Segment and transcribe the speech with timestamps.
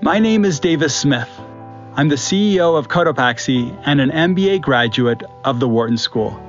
[0.00, 1.28] My name is Davis Smith.
[1.96, 6.40] I'm the CEO of Cotopaxi and an MBA graduate of the Wharton School.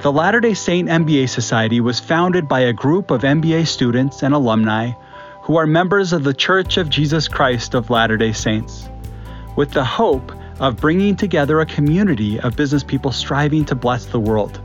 [0.00, 4.32] The Latter day Saint MBA Society was founded by a group of MBA students and
[4.32, 4.92] alumni
[5.42, 8.88] who are members of the Church of Jesus Christ of Latter day Saints,
[9.56, 14.18] with the hope of bringing together a community of business people striving to bless the
[14.18, 14.58] world.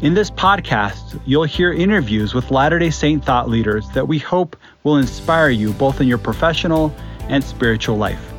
[0.00, 4.54] In this podcast, you'll hear interviews with Latter day Saint thought leaders that we hope
[4.82, 6.92] will inspire you both in your professional
[7.28, 8.32] and spiritual life.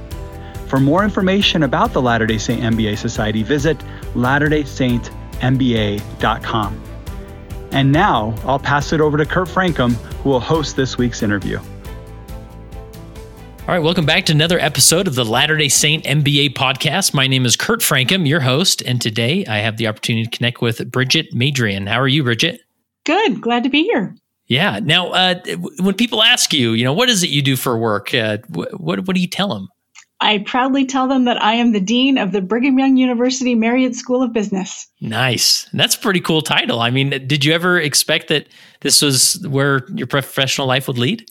[0.68, 3.78] For more information about the Latter day Saint MBA Society, visit
[4.14, 6.84] latterdaysaintmba.com.
[7.72, 11.58] And now I'll pass it over to Kurt Frankum, who will host this week's interview.
[11.58, 11.66] All
[13.68, 17.14] right, welcome back to another episode of the Latter day Saint MBA podcast.
[17.14, 20.62] My name is Kurt Frankum, your host, and today I have the opportunity to connect
[20.62, 21.88] with Brigitte Madrian.
[21.88, 22.60] How are you, Brigitte?
[23.06, 24.16] Good, glad to be here.
[24.52, 24.82] Yeah.
[24.84, 25.36] Now, uh,
[25.80, 28.14] when people ask you, you know, what is it you do for work?
[28.14, 29.70] Uh, what, what do you tell them?
[30.20, 33.96] I proudly tell them that I am the dean of the Brigham Young University Marriott
[33.96, 34.90] School of Business.
[35.00, 35.70] Nice.
[35.72, 36.82] That's a pretty cool title.
[36.82, 38.50] I mean, did you ever expect that
[38.82, 41.26] this was where your professional life would lead?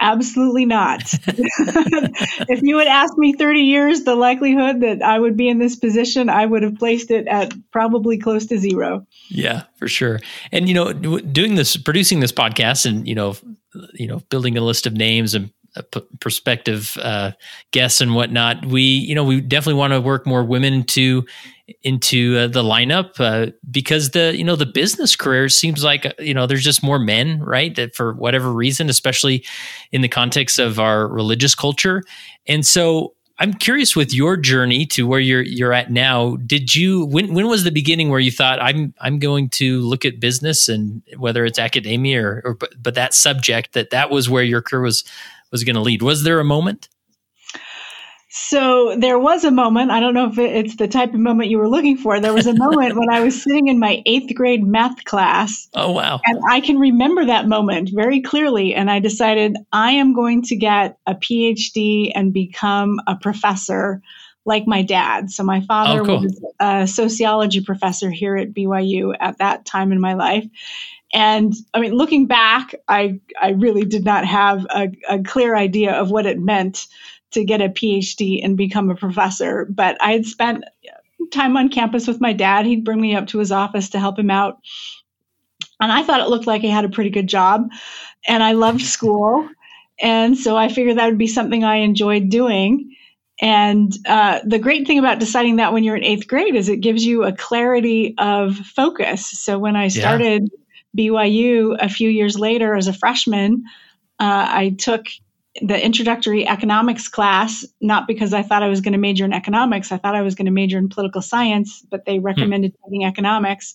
[0.00, 1.02] Absolutely not.
[1.26, 5.76] if you had asked me 30 years, the likelihood that I would be in this
[5.76, 9.06] position, I would have placed it at probably close to zero.
[9.28, 10.20] Yeah, for sure.
[10.52, 13.36] And you know, doing this, producing this podcast, and you know,
[13.94, 15.50] you know, building a list of names and
[16.18, 17.32] prospective uh,
[17.70, 21.24] guests and whatnot, we you know we definitely want to work more women into
[21.82, 26.12] into uh, the lineup uh, because the you know the business career seems like uh,
[26.18, 29.44] you know there's just more men right that for whatever reason especially
[29.92, 32.02] in the context of our religious culture
[32.46, 36.36] and so I'm curious with your journey to where you're you're at now.
[36.36, 40.04] Did you when when was the beginning where you thought I'm I'm going to look
[40.04, 44.28] at business and whether it's academia or, or but, but that subject that that was
[44.28, 45.04] where your career was
[45.50, 46.02] was going to lead?
[46.02, 46.90] Was there a moment?
[48.32, 51.58] So there was a moment, I don't know if it's the type of moment you
[51.58, 52.20] were looking for.
[52.20, 55.68] There was a moment when I was sitting in my eighth grade math class.
[55.74, 56.20] Oh, wow.
[56.24, 58.72] And I can remember that moment very clearly.
[58.72, 64.00] And I decided I am going to get a PhD and become a professor
[64.44, 65.32] like my dad.
[65.32, 66.20] So my father oh, cool.
[66.22, 70.46] was a sociology professor here at BYU at that time in my life.
[71.12, 75.94] And I mean, looking back, I, I really did not have a, a clear idea
[75.94, 76.86] of what it meant
[77.32, 79.66] to get a PhD and become a professor.
[79.70, 80.64] But I had spent
[81.30, 82.66] time on campus with my dad.
[82.66, 84.58] He'd bring me up to his office to help him out.
[85.80, 87.68] And I thought it looked like he had a pretty good job.
[88.26, 89.48] And I loved school.
[90.00, 92.94] And so I figured that would be something I enjoyed doing.
[93.40, 96.80] And uh, the great thing about deciding that when you're in eighth grade is it
[96.80, 99.26] gives you a clarity of focus.
[99.26, 100.50] So when I started
[100.92, 101.10] yeah.
[101.10, 103.64] BYU a few years later as a freshman,
[104.18, 105.06] uh, I took
[105.60, 109.92] the introductory economics class, not because I thought I was going to major in economics.
[109.92, 112.84] I thought I was going to major in political science, but they recommended hmm.
[112.84, 113.74] taking economics.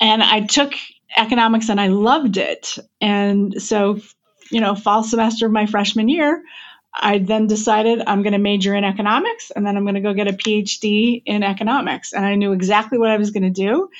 [0.00, 0.74] And I took
[1.16, 2.78] economics and I loved it.
[3.00, 4.00] And so,
[4.50, 6.42] you know, fall semester of my freshman year,
[6.92, 10.14] I then decided I'm going to major in economics and then I'm going to go
[10.14, 12.12] get a PhD in economics.
[12.12, 13.90] And I knew exactly what I was going to do.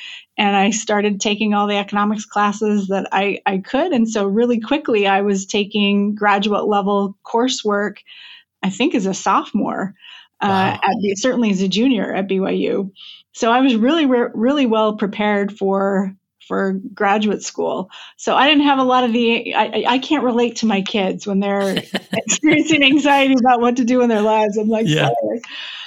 [0.40, 3.92] And I started taking all the economics classes that I, I could.
[3.92, 7.98] And so, really quickly, I was taking graduate level coursework,
[8.62, 9.94] I think, as a sophomore,
[10.40, 10.80] uh, wow.
[10.82, 12.90] uh, at, certainly as a junior at BYU.
[13.32, 16.16] So, I was really, really well prepared for
[16.50, 17.92] for graduate school.
[18.16, 21.24] So I didn't have a lot of the, I, I can't relate to my kids
[21.24, 21.76] when they're
[22.12, 24.56] experiencing anxiety about what to do in their lives.
[24.56, 25.10] I'm like, yeah.
[25.22, 25.42] Sorry.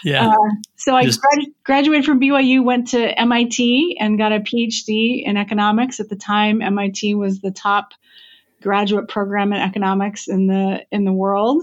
[0.05, 0.29] Yeah.
[0.29, 0.35] Uh,
[0.77, 1.19] so I Just,
[1.65, 5.99] graduated from BYU, went to MIT and got a PhD in economics.
[5.99, 7.91] At the time, MIT was the top
[8.61, 11.61] graduate program in economics in the in the world.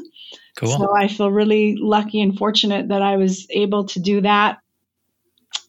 [0.57, 0.77] Cool.
[0.77, 4.59] So I feel really lucky and fortunate that I was able to do that.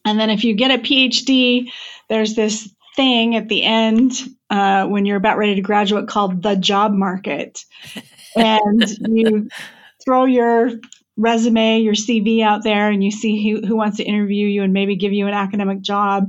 [0.04, 1.70] And then if you get a PhD,
[2.10, 4.12] there's this thing at the end
[4.50, 7.64] uh, when you're about ready to graduate called the job market.
[8.36, 9.48] and you
[10.04, 10.72] throw your
[11.16, 14.72] resume, your CV out there, and you see who, who wants to interview you and
[14.72, 16.28] maybe give you an academic job.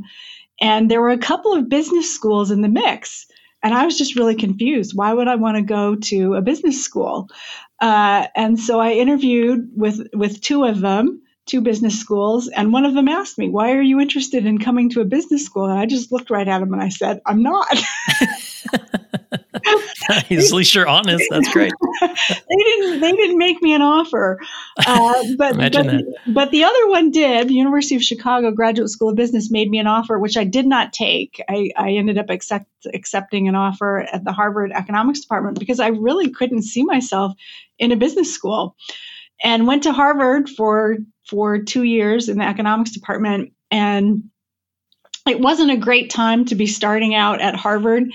[0.61, 3.25] And there were a couple of business schools in the mix.
[3.63, 4.91] And I was just really confused.
[4.93, 7.29] Why would I want to go to a business school?
[7.81, 12.85] Uh, and so I interviewed with with two of them, two business schools, and one
[12.85, 15.65] of them asked me, Why are you interested in coming to a business school?
[15.65, 17.67] And I just looked right at him and I said, I'm not.
[20.09, 21.23] At least you're honest.
[21.29, 21.71] That's great.
[22.01, 24.39] they didn't they didn't make me an offer.
[24.85, 25.73] Uh, but, but,
[26.27, 27.47] but, the other one did.
[27.47, 30.65] The University of Chicago Graduate School of Business made me an offer, which I did
[30.65, 31.41] not take.
[31.49, 35.87] I, I ended up accept, accepting an offer at the Harvard Economics Department because I
[35.87, 37.33] really couldn't see myself
[37.79, 38.75] in a business school,
[39.43, 40.97] and went to Harvard for
[41.27, 43.53] for two years in the economics department.
[43.69, 44.29] And
[45.27, 48.11] it wasn't a great time to be starting out at Harvard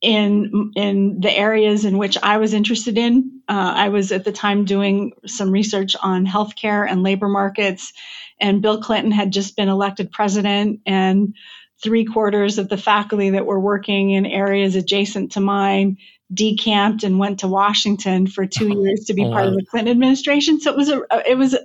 [0.00, 3.42] in in the areas in which I was interested in.
[3.48, 7.92] Uh, I was at the time doing some research on healthcare and labor markets,
[8.40, 11.34] and Bill Clinton had just been elected president, and
[11.82, 15.96] three quarters of the faculty that were working in areas adjacent to mine
[16.32, 19.92] decamped and went to Washington for two years to be oh, part of the Clinton
[19.92, 20.60] administration.
[20.60, 21.56] So it was a it was.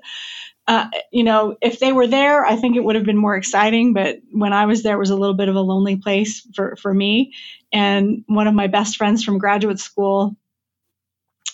[0.66, 3.92] Uh, you know, if they were there, I think it would have been more exciting.
[3.92, 6.78] But when I was there, it was a little bit of a lonely place for,
[6.78, 7.34] for me.
[7.74, 10.38] And one of my best friends from graduate school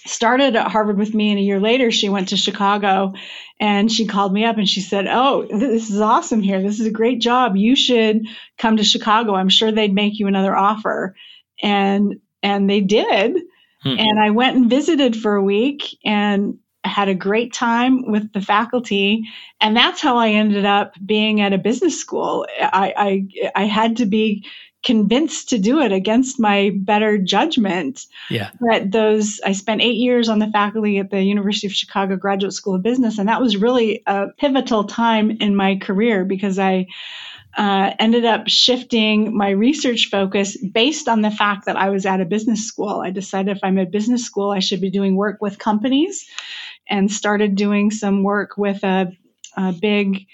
[0.09, 3.13] started at Harvard with me, and a year later, she went to Chicago
[3.59, 6.61] and she called me up and she said, Oh, this is awesome here.
[6.61, 7.55] This is a great job.
[7.55, 8.25] You should
[8.57, 9.35] come to Chicago.
[9.35, 11.15] I'm sure they'd make you another offer.
[11.61, 13.37] And and they did.
[13.83, 13.95] Hmm.
[13.97, 18.41] And I went and visited for a week and had a great time with the
[18.41, 19.23] faculty.
[19.59, 22.47] And that's how I ended up being at a business school.
[22.59, 22.93] I,
[23.53, 24.45] I, I had to be
[24.83, 28.05] convinced to do it against my better judgment.
[28.29, 28.51] Yeah.
[28.59, 32.53] But those, I spent eight years on the faculty at the University of Chicago Graduate
[32.53, 36.87] School of Business, and that was really a pivotal time in my career because I
[37.57, 42.21] uh, ended up shifting my research focus based on the fact that I was at
[42.21, 43.01] a business school.
[43.01, 46.25] I decided if I'm at business school, I should be doing work with companies
[46.87, 49.11] and started doing some work with a,
[49.57, 50.25] a big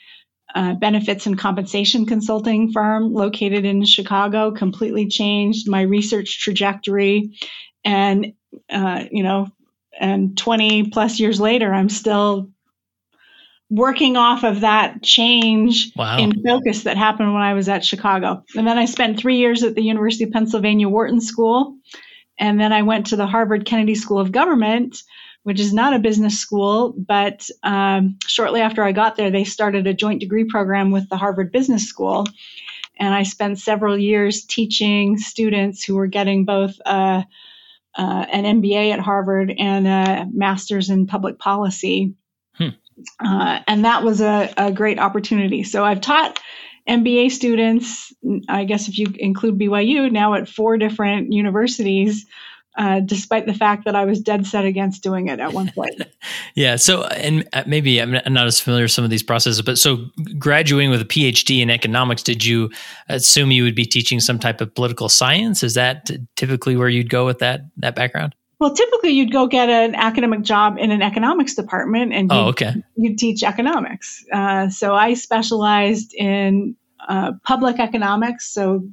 [0.56, 7.38] uh, benefits and compensation consulting firm located in Chicago, completely changed my research trajectory.
[7.84, 8.34] And,
[8.70, 9.50] uh, you know,
[10.00, 12.50] and 20 plus years later, I'm still
[13.70, 16.18] working off of that change wow.
[16.18, 18.44] in focus that happened when I was at Chicago.
[18.56, 21.76] And then I spent three years at the University of Pennsylvania Wharton School.
[22.40, 25.02] And then I went to the Harvard Kennedy School of Government,
[25.46, 29.86] which is not a business school, but um, shortly after I got there, they started
[29.86, 32.26] a joint degree program with the Harvard Business School.
[32.98, 37.22] And I spent several years teaching students who were getting both uh,
[37.96, 42.16] uh, an MBA at Harvard and a master's in public policy.
[42.56, 42.70] Hmm.
[43.24, 45.62] Uh, and that was a, a great opportunity.
[45.62, 46.40] So I've taught
[46.90, 48.12] MBA students,
[48.50, 52.26] I guess if you include BYU, now at four different universities
[52.78, 56.02] uh, despite the fact that I was dead set against doing it at one point.
[56.56, 56.76] yeah.
[56.76, 60.06] So, and uh, maybe I'm not as familiar with some of these processes, but so
[60.38, 62.70] graduating with a PhD in economics, did you
[63.08, 65.64] assume you would be teaching some type of political science?
[65.64, 68.36] Is that typically where you'd go with that that background?
[68.60, 72.74] Well, typically you'd go get an academic job in an economics department, and oh, okay,
[72.96, 74.24] you'd teach economics.
[74.32, 76.76] Uh, so I specialized in
[77.08, 78.88] uh, public economics, so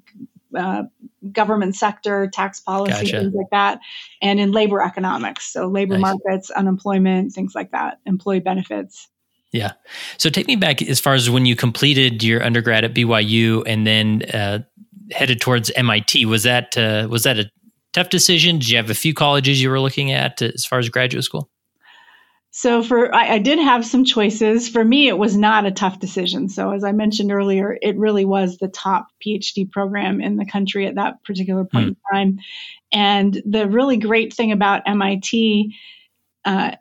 [0.57, 0.85] uh,
[1.31, 3.21] government sector, tax policy, gotcha.
[3.21, 3.81] things like that,
[4.21, 5.53] and in labor economics.
[5.53, 6.15] So labor nice.
[6.15, 9.09] markets, unemployment, things like that, employee benefits.
[9.53, 9.73] Yeah.
[10.17, 13.87] So take me back as far as when you completed your undergrad at BYU and
[13.87, 14.61] then uh,
[15.11, 16.25] headed towards MIT.
[16.25, 17.51] Was that uh, was that a
[17.93, 18.59] tough decision?
[18.59, 21.51] Did you have a few colleges you were looking at as far as graduate school?
[22.55, 24.69] So for I, I, did have some choices.
[24.69, 26.51] For me, it was not a tough decision.
[26.51, 30.87] So as I mentioned earlier, it really was the top PhD program in the country
[30.87, 31.89] at that particular point mm.
[31.89, 32.39] in time.
[32.93, 35.75] And the really great thing about MIT
[36.45, 36.73] uh,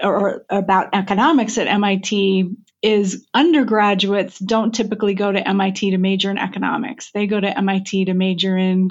[0.00, 6.38] or about economics at MIT is undergraduates don't typically go to MIT to major in
[6.38, 7.10] economics.
[7.10, 8.90] They go to MIT to major in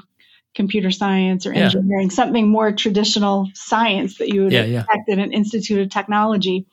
[0.56, 2.14] computer science or engineering, yeah.
[2.14, 5.14] something more traditional science that you would yeah, expect yeah.
[5.14, 6.66] at an institute of technology.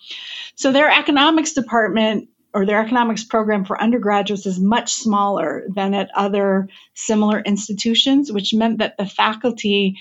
[0.55, 6.09] So their economics department or their economics program for undergraduates is much smaller than at
[6.15, 9.97] other similar institutions, which meant that the faculty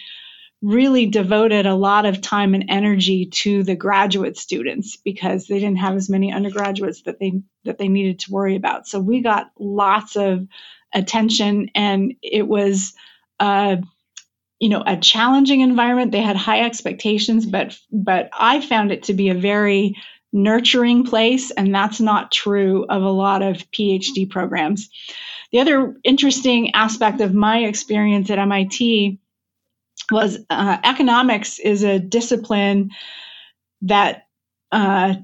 [0.61, 5.79] really devoted a lot of time and energy to the graduate students because they didn't
[5.79, 8.87] have as many undergraduates that they that they needed to worry about.
[8.87, 10.47] So we got lots of
[10.95, 12.95] attention and it was
[13.43, 13.77] uh,
[14.61, 16.13] you know a challenging environment.
[16.13, 19.97] They had high expectations, but but I found it to be a very
[20.33, 24.89] nurturing place, and that's not true of a lot of PhD programs.
[25.51, 29.19] The other interesting aspect of my experience at MIT
[30.11, 32.91] was uh, economics is a discipline
[33.83, 34.27] that
[34.71, 35.15] uh,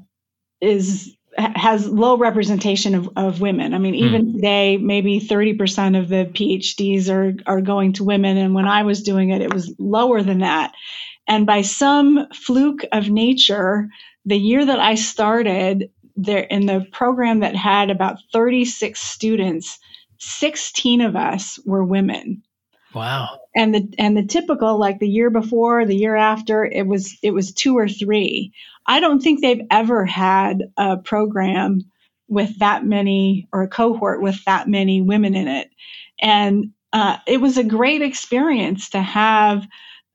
[0.61, 3.73] is has low representation of, of women.
[3.73, 4.33] I mean, even mm.
[4.35, 8.37] today, maybe 30% of the PhDs are, are going to women.
[8.37, 10.73] And when I was doing it, it was lower than that.
[11.29, 13.89] And by some fluke of nature,
[14.25, 19.79] the year that I started there in the program that had about 36 students,
[20.19, 22.43] 16 of us were women.
[22.95, 23.39] Wow.
[23.55, 27.33] And the and the typical like the year before, the year after, it was it
[27.33, 28.53] was two or three.
[28.89, 31.83] I don't think they've ever had a program
[32.27, 35.71] with that many or a cohort with that many women in it.
[36.21, 39.67] And uh, it was a great experience to have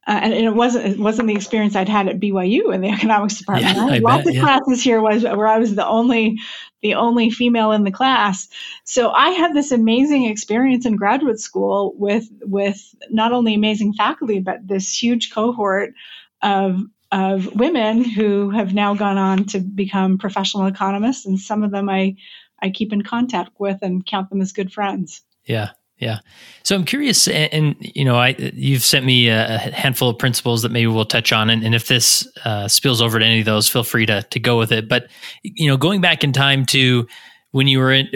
[0.06, 3.38] uh, and, it wasn't it wasn't the experience I'd had at BYU in the economics
[3.38, 3.78] department.
[3.78, 4.42] Yeah, I lots bet, of yeah.
[4.42, 6.40] classes here was where I was the only
[6.82, 8.50] the only female in the class.
[8.84, 14.40] So I had this amazing experience in graduate school with with not only amazing faculty
[14.40, 15.94] but this huge cohort
[16.42, 16.82] of
[17.14, 21.88] of women who have now gone on to become professional economists, and some of them
[21.88, 22.16] I
[22.62, 25.22] I keep in contact with and count them as good friends.
[25.46, 26.20] Yeah, yeah.
[26.64, 30.64] So I'm curious, and, and, you know, I you've sent me a handful of principles
[30.64, 33.46] that maybe we'll touch on, and, and if this uh, spills over to any of
[33.46, 34.90] those, feel free to to go with it.
[34.90, 35.08] But
[35.44, 37.08] you know, going back in time to
[37.52, 38.08] when you were in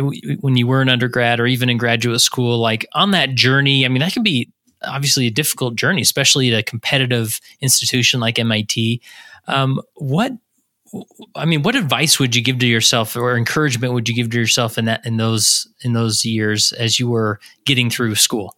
[0.41, 3.89] when you were an undergrad or even in graduate school, like on that journey, I
[3.89, 4.51] mean, that can be
[4.83, 9.01] obviously a difficult journey, especially at a competitive institution like MIT.
[9.47, 10.33] Um, what
[11.35, 14.39] I mean, what advice would you give to yourself, or encouragement would you give to
[14.39, 18.56] yourself in that in those in those years as you were getting through school?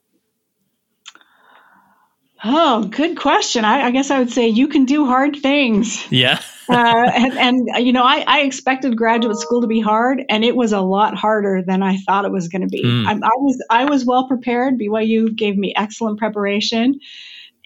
[2.44, 3.66] Oh, good question.
[3.66, 6.10] I, I guess I would say you can do hard things.
[6.12, 6.42] Yeah.
[6.70, 10.56] uh, and, and, you know, I, I, expected graduate school to be hard, and it
[10.56, 12.84] was a lot harder than I thought it was going to be.
[12.84, 13.08] Mm.
[13.08, 14.80] I, I was I was well prepared.
[14.80, 17.00] BYU gave me excellent preparation,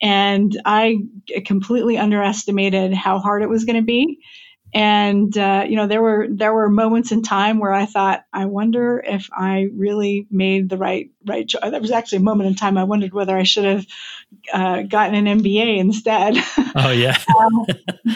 [0.01, 1.00] and I
[1.46, 4.20] completely underestimated how hard it was going to be
[4.74, 8.46] and uh, you know there were there were moments in time where I thought I
[8.46, 11.62] wonder if I really made the right right choice.
[11.70, 13.86] There was actually a moment in time I wondered whether I should have
[14.52, 16.38] uh, gotten an MBA instead.
[16.75, 17.16] Oh yeah.
[17.40, 17.68] um,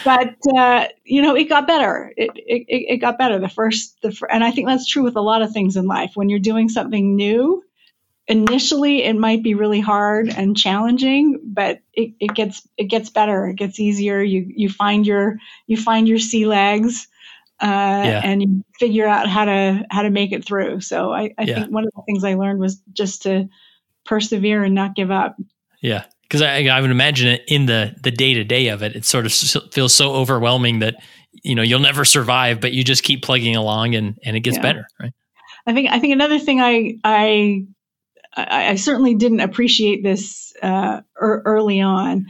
[0.04, 2.12] but uh, you know it got better.
[2.16, 5.20] It, it it got better the first the and I think that's true with a
[5.20, 6.10] lot of things in life.
[6.16, 7.62] When you're doing something new,
[8.28, 13.48] initially it might be really hard and challenging but it, it gets it gets better
[13.48, 17.08] it gets easier you you find your you find your sea legs
[17.60, 17.66] uh,
[18.04, 18.20] yeah.
[18.22, 21.54] and you figure out how to how to make it through so i, I yeah.
[21.54, 23.48] think one of the things i learned was just to
[24.04, 25.36] persevere and not give up
[25.80, 28.96] yeah because I, I would imagine it in the the day to day of it
[28.96, 29.32] it sort of
[29.72, 30.96] feels so overwhelming that
[31.42, 34.56] you know you'll never survive but you just keep plugging along and and it gets
[34.56, 34.62] yeah.
[34.62, 35.12] better right
[35.68, 37.66] I think I think another thing I I
[38.34, 42.26] I, I certainly didn't appreciate this uh, er, early on,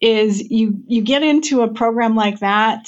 [0.00, 2.86] is you you get into a program like that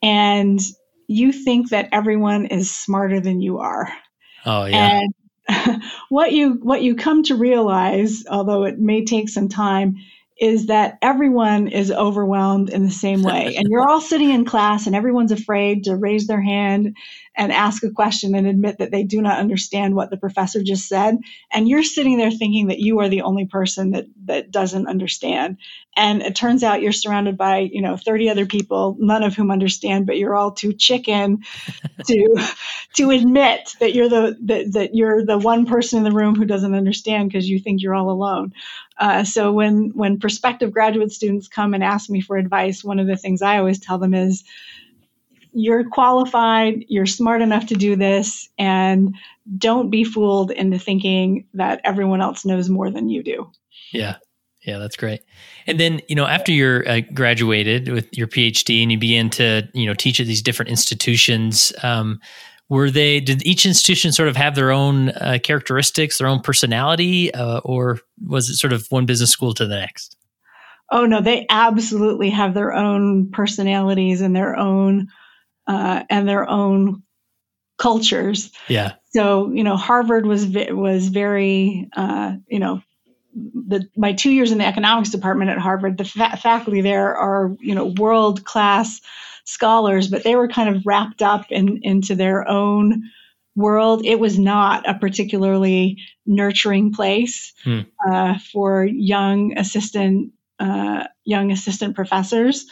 [0.00, 0.60] and
[1.08, 3.92] you think that everyone is smarter than you are.
[4.44, 5.00] Oh yeah.
[5.00, 5.14] And
[6.08, 9.96] what you what you come to realize, although it may take some time,
[10.38, 13.56] is that everyone is overwhelmed in the same way.
[13.56, 16.96] And you're all sitting in class and everyone's afraid to raise their hand
[17.36, 20.88] and ask a question and admit that they do not understand what the professor just
[20.88, 21.18] said.
[21.52, 25.58] And you're sitting there thinking that you are the only person that, that doesn't understand.
[25.96, 29.50] And it turns out you're surrounded by, you know, 30 other people, none of whom
[29.50, 31.38] understand, but you're all too chicken
[32.06, 32.46] to
[32.94, 36.44] to admit that you're the that, that you're the one person in the room who
[36.44, 38.52] doesn't understand because you think you're all alone.
[38.98, 43.06] Uh, so when when prospective graduate students come and ask me for advice, one of
[43.06, 44.44] the things I always tell them is,
[45.56, 46.84] "You're qualified.
[46.88, 49.14] You're smart enough to do this, and
[49.56, 53.50] don't be fooled into thinking that everyone else knows more than you do."
[53.92, 54.16] Yeah,
[54.64, 55.22] yeah, that's great.
[55.66, 59.68] And then, you know, after you're uh, graduated with your PhD and you begin to,
[59.72, 62.20] you know, teach at these different institutions, um,
[62.68, 67.32] were they did each institution sort of have their own uh, characteristics their own personality
[67.34, 70.16] uh, or was it sort of one business school to the next
[70.90, 75.08] oh no they absolutely have their own personalities and their own
[75.66, 77.02] uh, and their own
[77.78, 82.80] cultures yeah so you know harvard was was very uh, you know
[83.34, 87.54] the my two years in the economics department at harvard the fa- faculty there are
[87.60, 89.00] you know world class
[89.46, 93.02] scholars, but they were kind of wrapped up in, into their own
[93.54, 94.04] world.
[94.04, 97.80] It was not a particularly nurturing place hmm.
[98.10, 102.66] uh, for young assistant uh, young assistant professors.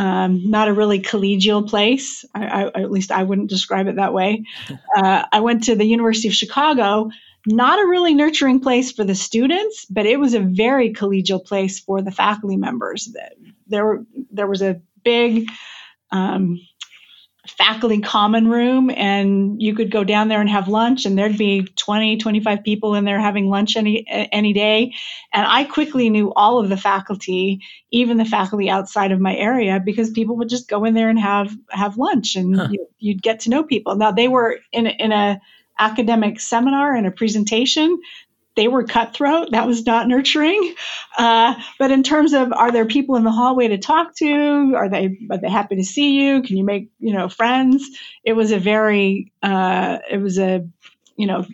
[0.00, 2.24] Um, not a really collegial place.
[2.34, 4.44] I, I, at least I wouldn't describe it that way.
[4.96, 7.10] Uh, I went to the University of Chicago.
[7.46, 11.78] Not a really nurturing place for the students, but it was a very collegial place
[11.78, 13.14] for the faculty members.
[13.68, 15.48] There, there was a big
[16.10, 16.60] um,
[17.56, 21.62] faculty common room and you could go down there and have lunch and there'd be
[21.62, 24.94] 20 25 people in there having lunch any any day.
[25.32, 29.80] And i quickly knew all of the faculty even the faculty outside of my area
[29.84, 32.68] because people would just go in there and have have lunch and huh.
[32.70, 33.96] you, would get to know people.
[33.96, 35.40] Now they were in in a
[35.78, 37.98] academic seminar and a presentation
[38.56, 39.50] they were cutthroat.
[39.52, 40.74] That was not nurturing.
[41.16, 44.74] Uh, but in terms of are there people in the hallway to talk to?
[44.76, 46.42] Are they are they happy to see you?
[46.42, 47.88] Can you make you know friends?
[48.24, 50.66] It was a very uh, it was a
[51.16, 51.46] you know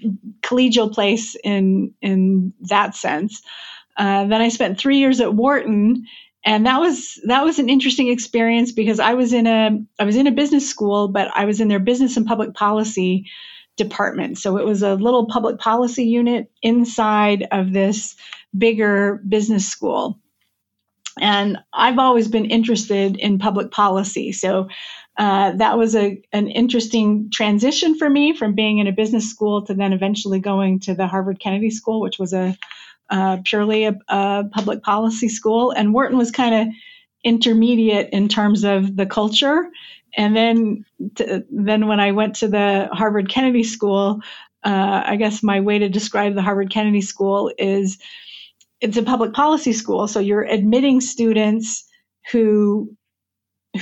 [0.43, 3.43] collegial place in in that sense.
[3.97, 6.07] Uh, then I spent three years at Wharton,
[6.45, 10.17] and that was that was an interesting experience because I was in a I was
[10.17, 13.27] in a business school, but I was in their business and public policy
[13.77, 14.39] department.
[14.39, 18.17] So it was a little public policy unit inside of this
[18.57, 20.19] bigger business school.
[21.19, 24.33] And I've always been interested in public policy.
[24.33, 24.69] So
[25.17, 29.65] uh, that was a, an interesting transition for me from being in a business school
[29.65, 32.57] to then eventually going to the Harvard Kennedy School, which was a
[33.09, 35.71] uh, purely a, a, public policy school.
[35.71, 36.75] And Wharton was kind of
[37.25, 39.71] intermediate in terms of the culture
[40.17, 40.85] and then
[41.17, 44.21] to, then when I went to the Harvard Kennedy School,
[44.65, 47.99] uh, I guess my way to describe the Harvard Kennedy School is
[48.81, 50.09] it's a public policy school.
[50.09, 51.85] So you're admitting students
[52.33, 52.95] who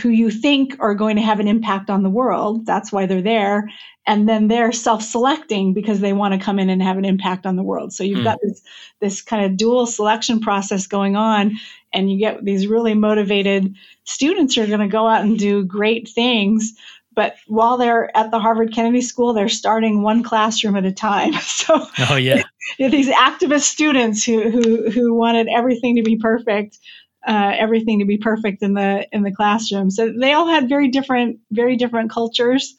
[0.03, 2.67] who you think are going to have an impact on the world.
[2.67, 3.71] That's why they're there.
[4.07, 7.57] And then they're self-selecting because they want to come in and have an impact on
[7.57, 7.93] the world.
[7.93, 8.25] So you've mm.
[8.25, 8.63] got this
[9.01, 11.53] this kind of dual selection process going on
[11.93, 15.65] and you get these really motivated students who are going to go out and do
[15.65, 16.75] great things
[17.15, 21.33] but while they're at the Harvard Kennedy School, they're starting one classroom at a time.
[21.55, 22.43] So, oh yeah,
[22.79, 26.79] these activist students who who who wanted everything to be perfect,
[27.27, 29.91] uh, everything to be perfect in the in the classroom.
[29.91, 32.75] So they all had very different very different cultures,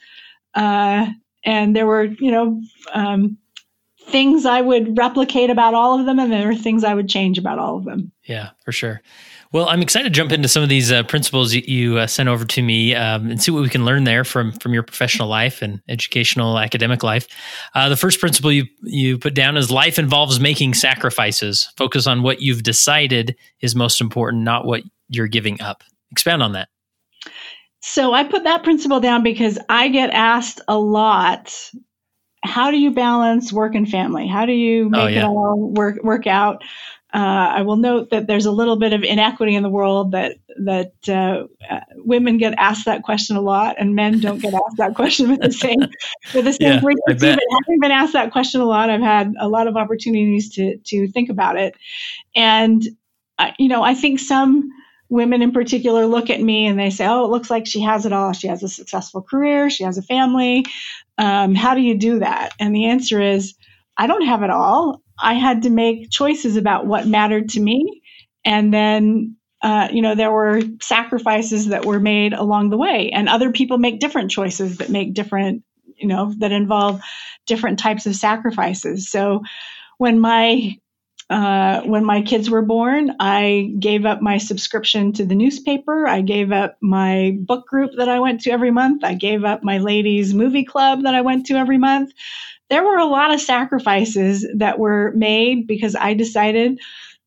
[0.55, 1.07] uh,
[1.43, 2.61] and there were you know
[2.93, 3.37] um,
[4.07, 7.37] things I would replicate about all of them, and there were things I would change
[7.37, 8.11] about all of them.
[8.23, 9.01] Yeah, for sure.
[9.51, 12.27] Well, I'm excited to jump into some of these uh, principles you, you uh, sent
[12.27, 15.27] over to me um, and see what we can learn there from from your professional
[15.27, 17.27] life and educational academic life.
[17.73, 21.71] Uh, the first principle you you put down is life involves making sacrifices.
[21.77, 25.83] Focus on what you've decided is most important, not what you're giving up.
[26.11, 26.69] Expand on that.
[27.87, 31.53] So I put that principle down because I get asked a lot
[32.43, 34.27] how do you balance work and family?
[34.27, 35.19] How do you oh, make oh, yeah.
[35.19, 36.63] it all work work out?
[37.13, 37.17] Uh,
[37.57, 40.93] I will note that there's a little bit of inequity in the world that that
[41.07, 44.95] uh, uh, women get asked that question a lot, and men don't get asked that
[44.95, 45.81] question with the same
[46.33, 47.35] with the same yeah, frequency.
[47.35, 50.77] But having been asked that question a lot, I've had a lot of opportunities to
[50.77, 51.75] to think about it,
[52.35, 52.83] and
[53.37, 54.71] uh, you know, I think some
[55.09, 58.05] women in particular look at me and they say, "Oh, it looks like she has
[58.05, 58.33] it all.
[58.33, 59.69] She has a successful career.
[59.69, 60.65] She has a family.
[61.17, 63.55] Um, how do you do that?" And the answer is,
[63.97, 65.01] I don't have it all.
[65.19, 68.01] I had to make choices about what mattered to me,
[68.43, 69.37] and then.
[69.61, 73.79] Uh, you know, there were sacrifices that were made along the way, and other people
[73.79, 75.63] make different choices that make different,
[75.95, 77.01] you know, that involve
[77.47, 79.09] different types of sacrifices.
[79.09, 79.41] So,
[79.97, 80.77] when my
[81.29, 86.07] uh, when my kids were born, I gave up my subscription to the newspaper.
[86.07, 89.03] I gave up my book group that I went to every month.
[89.03, 92.11] I gave up my ladies' movie club that I went to every month.
[92.69, 96.79] There were a lot of sacrifices that were made because I decided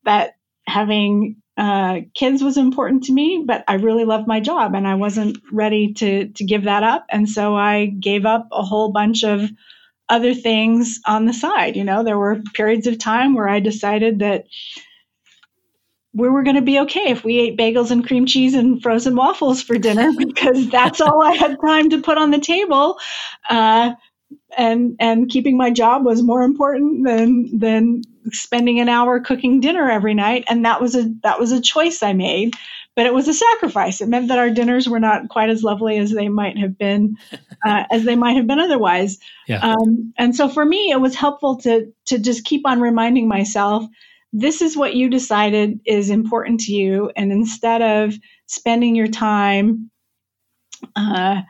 [0.05, 0.35] that
[0.65, 4.95] having uh, kids was important to me, but I really loved my job and I
[4.95, 7.05] wasn't ready to to give that up.
[7.09, 9.41] And so I gave up a whole bunch of
[10.09, 11.75] other things on the side.
[11.75, 14.45] You know, there were periods of time where I decided that
[16.13, 19.15] we were going to be okay if we ate bagels and cream cheese and frozen
[19.15, 22.97] waffles for dinner because that's all I had time to put on the table.
[23.49, 23.93] Uh,
[24.57, 29.89] and and keeping my job was more important than than spending an hour cooking dinner
[29.89, 32.53] every night and that was a that was a choice I made
[32.99, 34.01] but it was a sacrifice.
[34.01, 37.15] It meant that our dinners were not quite as lovely as they might have been
[37.65, 39.19] uh, as they might have been otherwise.
[39.47, 39.59] Yeah.
[39.61, 43.85] um, and so for me it was helpful to to just keep on reminding myself
[44.33, 47.09] this is what you decided is important to you.
[47.15, 48.15] And instead of
[48.47, 49.91] spending your time
[50.93, 51.43] uh,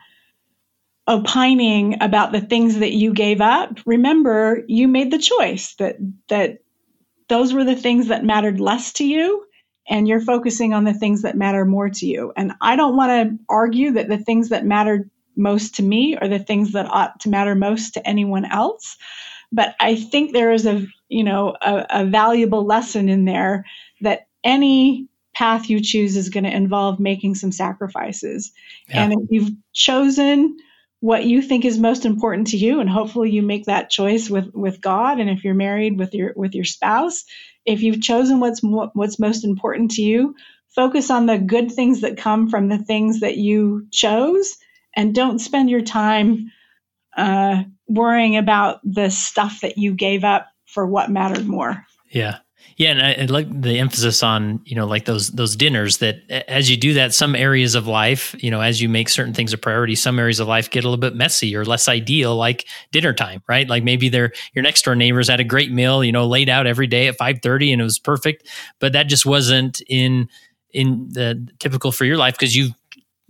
[1.08, 5.96] opining about the things that you gave up, remember you made the choice that
[6.28, 6.58] that
[7.28, 9.46] those were the things that mattered less to you
[9.88, 12.32] and you're focusing on the things that matter more to you.
[12.36, 16.28] And I don't want to argue that the things that matter most to me are
[16.28, 18.96] the things that ought to matter most to anyone else,
[19.52, 23.64] but I think there is a, you know, a, a valuable lesson in there
[24.00, 28.52] that any path you choose is going to involve making some sacrifices.
[28.88, 29.04] Yeah.
[29.04, 30.56] And if you've chosen
[31.00, 34.50] what you think is most important to you and hopefully you make that choice with
[34.52, 37.24] with God and if you're married with your with your spouse
[37.70, 40.34] if you've chosen what's mo- what's most important to you
[40.74, 44.56] focus on the good things that come from the things that you chose
[44.94, 46.50] and don't spend your time
[47.16, 51.84] uh, worrying about the stuff that you gave up for what mattered more.
[52.08, 52.38] Yeah
[52.80, 56.22] yeah, and I, I, like the emphasis on you know like those those dinners that
[56.48, 59.52] as you do that, some areas of life, you know, as you make certain things
[59.52, 62.66] a priority, some areas of life get a little bit messy or less ideal, like
[62.90, 63.68] dinner time, right?
[63.68, 66.66] Like maybe they're your next door neighbors had a great meal, you know, laid out
[66.66, 70.30] every day at five thirty, and it was perfect, but that just wasn't in
[70.72, 72.72] in the typical for your life because you've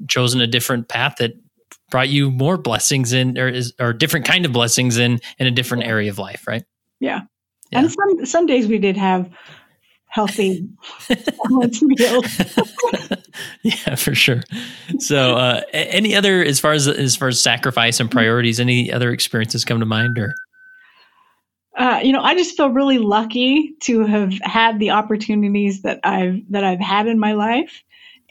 [0.07, 1.33] chosen a different path that
[1.91, 5.51] brought you more blessings in or is or different kind of blessings in in a
[5.51, 6.63] different area of life, right?
[7.01, 7.23] Yeah.
[7.71, 7.81] Yeah.
[7.81, 9.31] And some some days we did have
[10.11, 10.69] healthy
[11.49, 12.41] meals.
[13.63, 14.43] yeah, for sure.
[14.99, 19.11] So, uh, any other as far as as far as sacrifice and priorities, any other
[19.11, 20.35] experiences come to mind, or?
[21.77, 26.43] Uh, you know, I just feel really lucky to have had the opportunities that I've
[26.51, 27.83] that I've had in my life,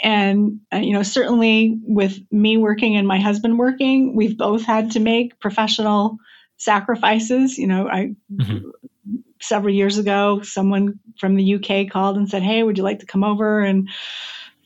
[0.04, 4.92] and uh, you know, certainly with me working and my husband working, we've both had
[4.92, 6.18] to make professional
[6.58, 7.58] sacrifices.
[7.58, 8.70] You know, I mm-hmm
[9.42, 13.06] several years ago, someone from the UK called and said, Hey, would you like to
[13.06, 13.90] come over and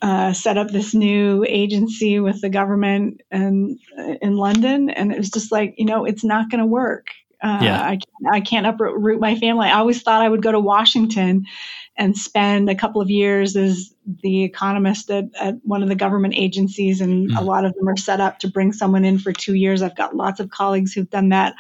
[0.02, 4.90] uh, set up this new agency with the government and uh, in London?
[4.90, 7.08] And it was just like, you know, it's not going to work.
[7.42, 7.82] Uh, yeah.
[7.82, 8.00] I,
[8.32, 9.68] I can't uproot my family.
[9.68, 11.46] I always thought I would go to Washington
[11.98, 16.34] and spend a couple of years as the economist at, at one of the government
[16.36, 17.38] agencies, and mm.
[17.38, 19.82] a lot of them are set up to bring someone in for two years.
[19.82, 21.54] I've got lots of colleagues who've done that.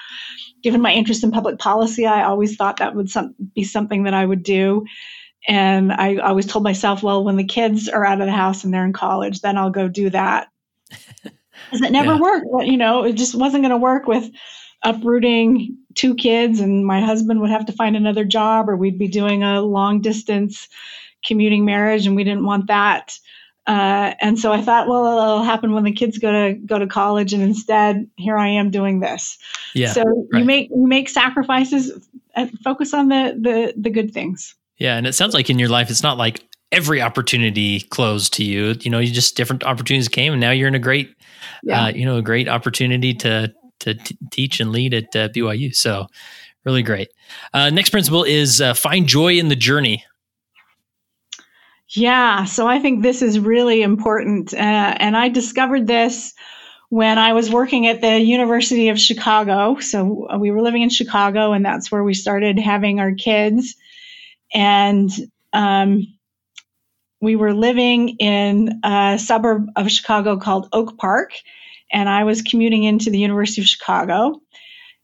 [0.63, 4.13] Given my interest in public policy, I always thought that would some, be something that
[4.13, 4.85] I would do.
[5.47, 8.73] And I always told myself, well, when the kids are out of the house and
[8.73, 10.47] they're in college, then I'll go do that.
[11.71, 12.19] Because it never yeah.
[12.19, 12.67] worked.
[12.67, 14.29] You know, it just wasn't going to work with
[14.83, 19.07] uprooting two kids and my husband would have to find another job or we'd be
[19.07, 20.67] doing a long distance
[21.23, 23.17] commuting marriage and we didn't want that
[23.65, 26.87] uh, and so I thought, well, it'll happen when the kids go to go to
[26.87, 29.37] college, and instead, here I am doing this.
[29.73, 30.39] Yeah, so right.
[30.39, 31.91] you make you make sacrifices,
[32.35, 34.55] and focus on the the the good things.
[34.77, 38.43] Yeah, and it sounds like in your life, it's not like every opportunity closed to
[38.43, 38.75] you.
[38.81, 41.15] You know, you just different opportunities came, and now you're in a great,
[41.63, 41.85] yeah.
[41.85, 45.73] uh, you know, a great opportunity to to t- teach and lead at uh, BYU.
[45.73, 46.07] So
[46.65, 47.09] really great.
[47.53, 50.03] Uh, next principle is uh, find joy in the journey.
[51.95, 54.53] Yeah, so I think this is really important.
[54.53, 56.33] Uh, and I discovered this
[56.89, 59.79] when I was working at the University of Chicago.
[59.79, 63.75] So uh, we were living in Chicago, and that's where we started having our kids.
[64.53, 65.11] And
[65.53, 66.07] um,
[67.21, 71.33] we were living in a suburb of Chicago called Oak Park
[71.93, 74.41] and I was commuting into the University of Chicago,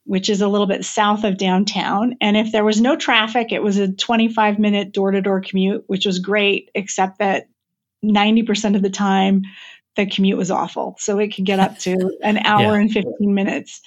[0.09, 2.17] which is a little bit south of downtown.
[2.19, 5.83] And if there was no traffic, it was a 25 minute door to door commute,
[5.85, 7.47] which was great, except that
[8.03, 9.43] 90% of the time,
[9.95, 10.95] the commute was awful.
[10.97, 12.79] So it could get up to an hour yeah.
[12.81, 13.81] and 15 minutes.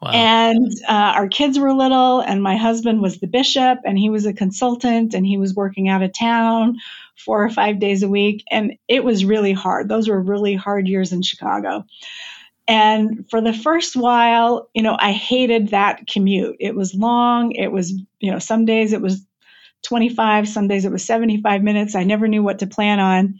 [0.00, 0.10] Wow.
[0.12, 4.26] And uh, our kids were little, and my husband was the bishop, and he was
[4.26, 6.76] a consultant, and he was working out of town
[7.16, 8.44] four or five days a week.
[8.48, 9.88] And it was really hard.
[9.88, 11.84] Those were really hard years in Chicago.
[12.66, 16.56] And for the first while, you know, I hated that commute.
[16.60, 17.52] It was long.
[17.52, 19.26] It was, you know, some days it was
[19.82, 21.94] 25, some days it was 75 minutes.
[21.94, 23.38] I never knew what to plan on.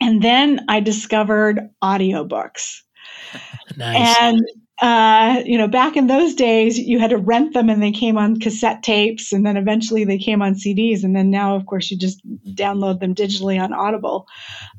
[0.00, 2.80] And then I discovered audiobooks.
[3.76, 4.16] nice.
[4.20, 4.40] And
[4.80, 8.16] uh, you know, back in those days, you had to rent them and they came
[8.16, 11.04] on cassette tapes and then eventually they came on CDs.
[11.04, 12.20] And then now, of course, you just
[12.54, 14.26] download them digitally on Audible.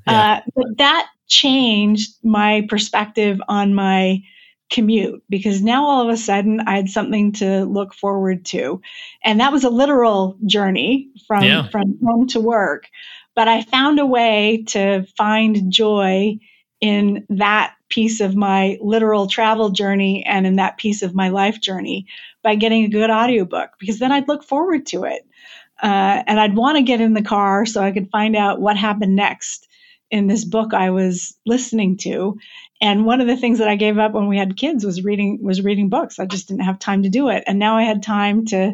[0.07, 0.33] Yeah.
[0.33, 4.21] Uh, but that changed my perspective on my
[4.69, 8.81] commute because now all of a sudden I had something to look forward to.
[9.23, 11.67] And that was a literal journey from, yeah.
[11.69, 12.87] from home to work.
[13.33, 16.37] But I found a way to find joy
[16.81, 21.61] in that piece of my literal travel journey and in that piece of my life
[21.61, 22.07] journey
[22.43, 25.21] by getting a good audiobook because then I'd look forward to it.
[25.81, 28.77] Uh, and I'd want to get in the car so I could find out what
[28.77, 29.67] happened next
[30.11, 32.37] in this book I was listening to.
[32.81, 35.39] And one of the things that I gave up when we had kids was reading
[35.41, 36.19] was reading books.
[36.19, 37.43] I just didn't have time to do it.
[37.47, 38.73] And now I had time to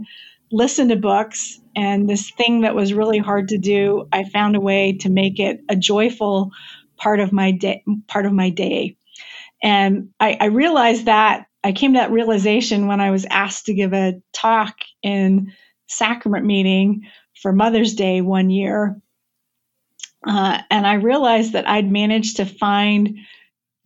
[0.52, 4.60] listen to books and this thing that was really hard to do, I found a
[4.60, 6.50] way to make it a joyful
[6.97, 8.97] part of my day part of my day.
[9.62, 13.76] And I, I realized that I came to that realization when I was asked to
[13.76, 15.54] give a talk in
[15.88, 17.04] sacrament meeting
[17.39, 19.00] for Mother's Day one year
[20.28, 23.20] Uh, and I realized that I'd managed to find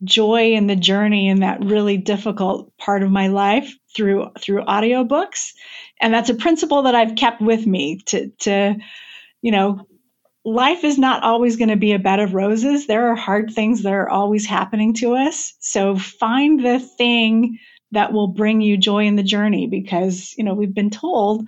[0.04, 5.52] joy in the journey in that really difficult part of my life through through audiobooks.
[6.00, 8.76] And that's a principle that I've kept with me to to
[9.42, 9.86] you know
[10.44, 12.86] life is not always going to be a bed of roses.
[12.86, 15.54] There are hard things that are always happening to us.
[15.60, 17.58] So find the thing
[17.92, 21.46] that will bring you joy in the journey because you know we've been told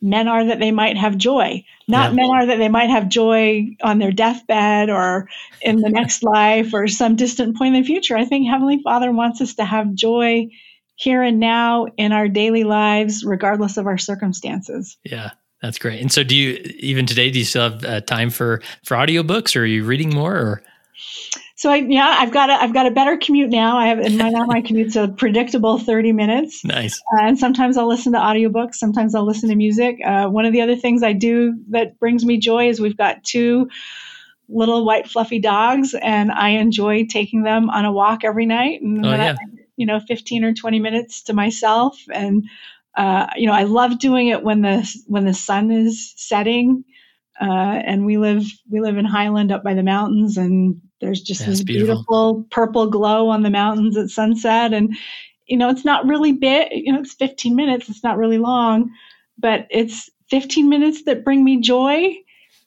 [0.00, 1.64] men are that they might have joy.
[1.88, 2.16] Not yeah.
[2.16, 5.28] men are that they might have joy on their deathbed or
[5.60, 8.16] in the next life or some distant point in the future.
[8.16, 10.48] I think heavenly father wants us to have joy
[10.94, 14.96] here and now in our daily lives regardless of our circumstances.
[15.04, 16.00] Yeah that's great.
[16.00, 19.54] And so do you even today do you still have uh, time for for audiobooks
[19.56, 20.62] or are you reading more or
[21.60, 23.76] so I, yeah, I've got a, I've got a better commute now.
[23.76, 26.64] I have in my now my commute's a predictable 30 minutes.
[26.64, 26.98] Nice.
[27.12, 28.76] Uh, and sometimes I'll listen to audiobooks.
[28.76, 29.98] Sometimes I'll listen to music.
[30.02, 33.24] Uh, one of the other things I do that brings me joy is we've got
[33.24, 33.68] two
[34.48, 38.80] little white fluffy dogs, and I enjoy taking them on a walk every night.
[38.80, 39.36] And oh, yeah.
[39.38, 39.44] I,
[39.76, 42.42] you know, 15 or 20 minutes to myself, and
[42.96, 46.84] uh, you know, I love doing it when the when the sun is setting.
[47.38, 51.46] Uh, and we live we live in Highland up by the mountains, and there's just
[51.46, 51.94] this beautiful.
[51.94, 52.46] beautiful.
[52.50, 54.72] purple glow on the mountains at sunset.
[54.72, 54.96] And,
[55.46, 58.90] you know, it's not really big, you know, it's 15 minutes, it's not really long,
[59.38, 62.14] but it's 15 minutes that bring me joy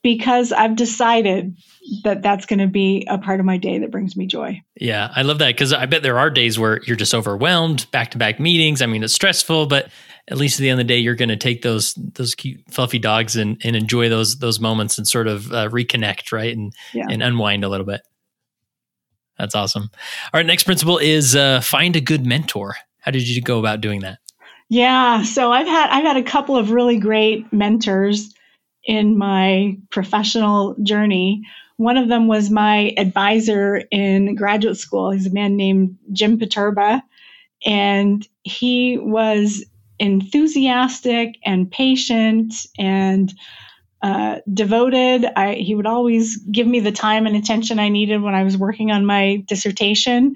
[0.03, 1.55] because I've decided
[2.03, 4.61] that that's going to be a part of my day that brings me joy.
[4.75, 8.11] Yeah, I love that because I bet there are days where you're just overwhelmed, back
[8.11, 8.81] to back meetings.
[8.81, 9.89] I mean, it's stressful, but
[10.27, 12.61] at least at the end of the day, you're going to take those those cute
[12.69, 16.73] fluffy dogs and, and enjoy those those moments and sort of uh, reconnect, right, and
[16.93, 17.05] yeah.
[17.09, 18.01] and unwind a little bit.
[19.37, 19.89] That's awesome.
[20.33, 22.75] All right, next principle is uh, find a good mentor.
[22.99, 24.19] How did you go about doing that?
[24.69, 28.33] Yeah, so I've had I've had a couple of really great mentors
[28.85, 31.43] in my professional journey.
[31.77, 35.11] One of them was my advisor in graduate school.
[35.11, 37.01] He's a man named Jim Poterba,
[37.65, 39.65] and he was
[39.99, 43.33] enthusiastic and patient and
[44.03, 45.25] uh, devoted.
[45.33, 48.57] I, he would always give me the time and attention I needed when I was
[48.57, 50.35] working on my dissertation.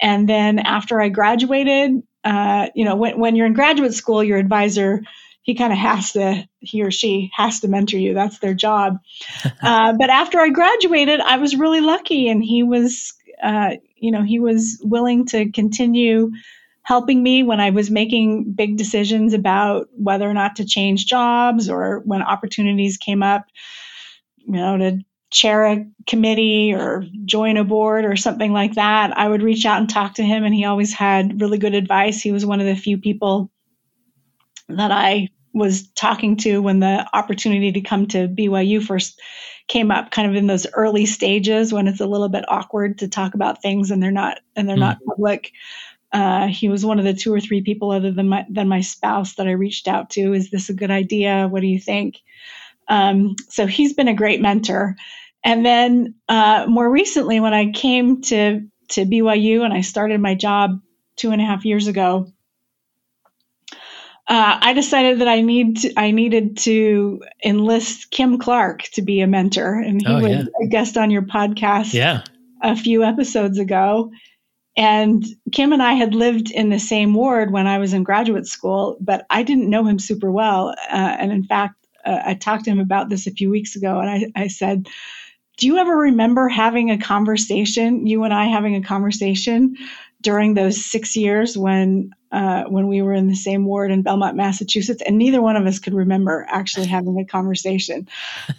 [0.00, 4.38] And then after I graduated, uh, you know, when, when you're in graduate school, your
[4.38, 5.02] advisor,
[5.42, 8.14] he kind of has to, he or she has to mentor you.
[8.14, 8.98] That's their job.
[9.62, 14.22] uh, but after I graduated, I was really lucky, and he was, uh, you know,
[14.22, 16.30] he was willing to continue
[16.88, 21.68] helping me when I was making big decisions about whether or not to change jobs
[21.68, 23.44] or when opportunities came up,
[24.38, 24.98] you know, to
[25.30, 29.14] chair a committee or join a board or something like that.
[29.14, 32.22] I would reach out and talk to him, and he always had really good advice.
[32.22, 33.50] He was one of the few people
[34.70, 39.20] that I was talking to when the opportunity to come to BYU first
[39.66, 43.08] came up kind of in those early stages when it's a little bit awkward to
[43.08, 44.80] talk about things and they're not and they're mm.
[44.80, 45.52] not public
[46.12, 48.80] uh, he was one of the two or three people other than my than my
[48.80, 50.32] spouse that I reached out to.
[50.32, 51.48] Is this a good idea?
[51.48, 52.22] What do you think?
[52.88, 54.96] Um, so he's been a great mentor.
[55.44, 60.34] And then uh, more recently, when I came to to BYU and I started my
[60.34, 60.80] job
[61.16, 62.32] two and a half years ago,
[64.26, 69.20] uh, I decided that I need to, I needed to enlist Kim Clark to be
[69.20, 70.44] a mentor, and he oh, was yeah.
[70.62, 71.92] a guest on your podcast.
[71.92, 72.24] Yeah.
[72.60, 74.10] A few episodes ago,
[74.78, 78.46] and Kim and I had lived in the same ward when I was in graduate
[78.46, 80.68] school, but I didn't know him super well.
[80.88, 83.98] Uh, and in fact, uh, I talked to him about this a few weeks ago,
[83.98, 84.86] and I, I said,
[85.56, 89.76] Do you ever remember having a conversation, you and I having a conversation
[90.22, 94.36] during those six years when uh, when we were in the same ward in Belmont,
[94.36, 98.08] Massachusetts, and neither one of us could remember actually having a conversation.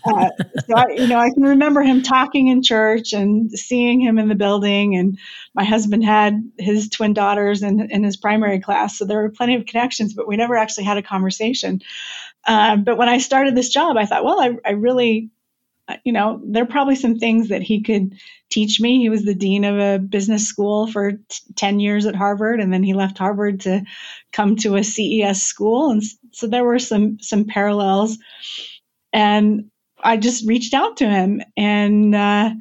[0.06, 0.30] Uh,
[0.68, 4.28] so I, you know, I can remember him talking in church and seeing him in
[4.28, 4.96] the building.
[4.96, 5.20] And
[5.54, 9.56] my husband had his twin daughters in, in his primary class, so there were plenty
[9.56, 11.82] of connections, but we never actually had a conversation.
[12.48, 15.30] Uh, but when I started this job, I thought, well, I, I really
[16.04, 18.14] you know, there are probably some things that he could
[18.50, 19.00] teach me.
[19.00, 21.20] He was the dean of a business school for t-
[21.56, 23.84] 10 years at Harvard, and then he left Harvard to
[24.32, 25.92] come to a CES school.
[25.92, 28.18] And so there were some, some parallels.
[29.14, 29.72] And
[30.04, 32.52] I just reached out to him and, uh,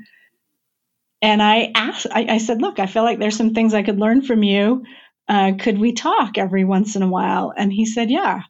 [1.20, 3.98] and I asked, I, I, said, look, I feel like there's some things I could
[3.98, 4.84] learn from you.
[5.28, 7.52] Uh, could we talk every once in a while?
[7.56, 8.42] And he said, yeah.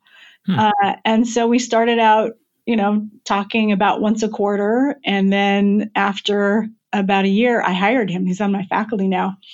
[0.46, 0.58] Hmm.
[0.58, 2.32] Uh, and so we started out
[2.68, 4.94] you know, talking about once a quarter.
[5.02, 8.26] And then after about a year, I hired him.
[8.26, 9.38] He's on my faculty now.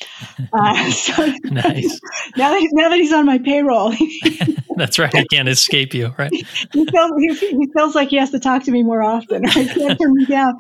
[0.53, 2.00] Uh, so nice.
[2.37, 3.94] Now that, now that he's on my payroll,
[4.77, 5.14] that's right.
[5.14, 6.33] He can't escape you, right?
[6.33, 6.44] he,
[6.87, 9.46] feels, he, he, feels like he has to talk to me more often.
[9.46, 10.55] I can't turn me down.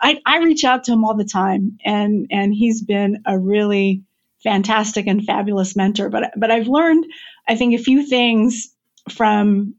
[0.00, 4.02] I, I reach out to him all the time, and and he's been a really
[4.42, 6.10] fantastic and fabulous mentor.
[6.10, 7.06] But but I've learned,
[7.46, 8.74] I think, a few things
[9.08, 9.74] from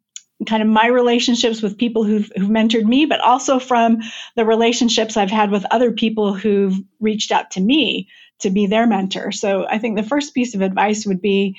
[0.48, 4.00] kind of my relationships with people who've, who've mentored me, but also from
[4.36, 8.08] the relationships I've had with other people who've reached out to me
[8.40, 9.32] to be their mentor.
[9.32, 11.58] So I think the first piece of advice would be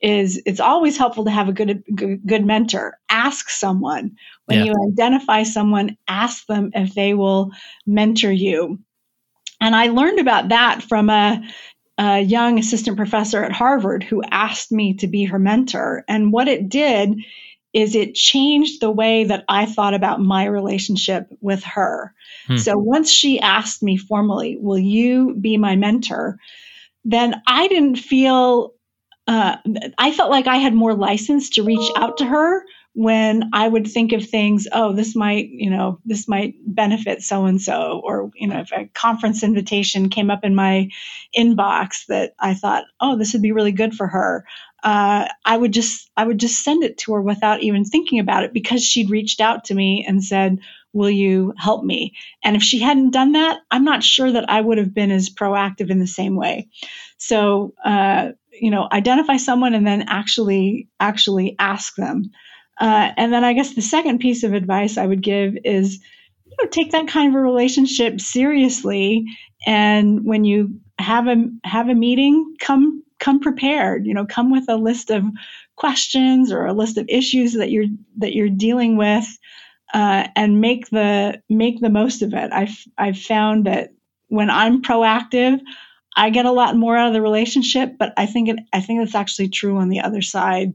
[0.00, 2.98] is it's always helpful to have a good good, good mentor.
[3.08, 4.16] Ask someone
[4.46, 4.64] when yeah.
[4.64, 7.52] you identify someone, ask them if they will
[7.86, 8.80] mentor you.
[9.60, 11.42] And I learned about that from a
[11.98, 16.04] a young assistant professor at Harvard who asked me to be her mentor.
[16.08, 17.14] And what it did
[17.72, 22.14] is it changed the way that I thought about my relationship with her.
[22.46, 22.56] Hmm.
[22.56, 26.38] So once she asked me formally, Will you be my mentor?
[27.04, 28.74] Then I didn't feel,
[29.26, 29.56] uh,
[29.98, 33.86] I felt like I had more license to reach out to her when I would
[33.86, 38.30] think of things, oh, this might, you know, this might benefit so and so, or,
[38.34, 40.90] you know, if a conference invitation came up in my
[41.36, 44.44] inbox that I thought, oh, this would be really good for her
[44.82, 48.44] uh, I would just I would just send it to her without even thinking about
[48.44, 50.58] it because she'd reached out to me and said,
[50.92, 54.60] "Will you help me?" And if she hadn't done that, I'm not sure that I
[54.60, 56.68] would have been as proactive in the same way.
[57.16, 62.32] So, uh, you know, identify someone and then actually actually ask them.
[62.80, 66.00] Uh, and then I guess the second piece of advice I would give is,
[66.46, 69.26] you know, take that kind of a relationship seriously.
[69.64, 74.64] And when you have a have a meeting, come come prepared you know come with
[74.68, 75.24] a list of
[75.76, 77.86] questions or a list of issues that you're
[78.18, 79.24] that you're dealing with
[79.94, 82.52] uh, and make the make the most of it.
[82.52, 83.92] I've i've found that
[84.28, 85.60] when i'm proactive
[86.16, 89.00] i get a lot more out of the relationship but i think it i think
[89.00, 90.74] it's actually true on the other side.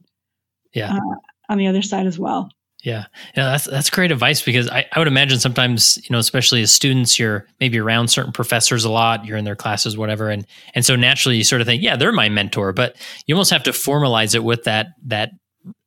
[0.74, 0.96] Yeah.
[0.96, 1.16] Uh,
[1.50, 2.50] on the other side as well
[2.84, 3.06] yeah.
[3.36, 6.72] Yeah, that's that's great advice because I, I would imagine sometimes, you know, especially as
[6.72, 10.30] students, you're maybe around certain professors a lot, you're in their classes, whatever.
[10.30, 13.52] And and so naturally you sort of think, yeah, they're my mentor, but you almost
[13.52, 15.32] have to formalize it with that that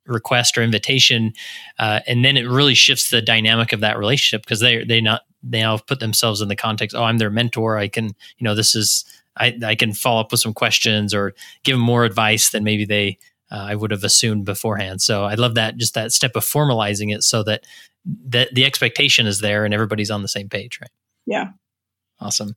[0.05, 1.33] request or invitation.
[1.79, 5.21] Uh, and then it really shifts the dynamic of that relationship because they they not
[5.43, 7.77] they now put themselves in the context, oh, I'm their mentor.
[7.77, 9.05] I can, you know, this is
[9.37, 12.85] I, I can follow up with some questions or give them more advice than maybe
[12.85, 13.17] they
[13.51, 15.01] uh, I would have assumed beforehand.
[15.01, 17.65] So I love that just that step of formalizing it so that
[18.29, 20.89] that the expectation is there and everybody's on the same page, right?
[21.25, 21.49] Yeah.
[22.19, 22.55] Awesome.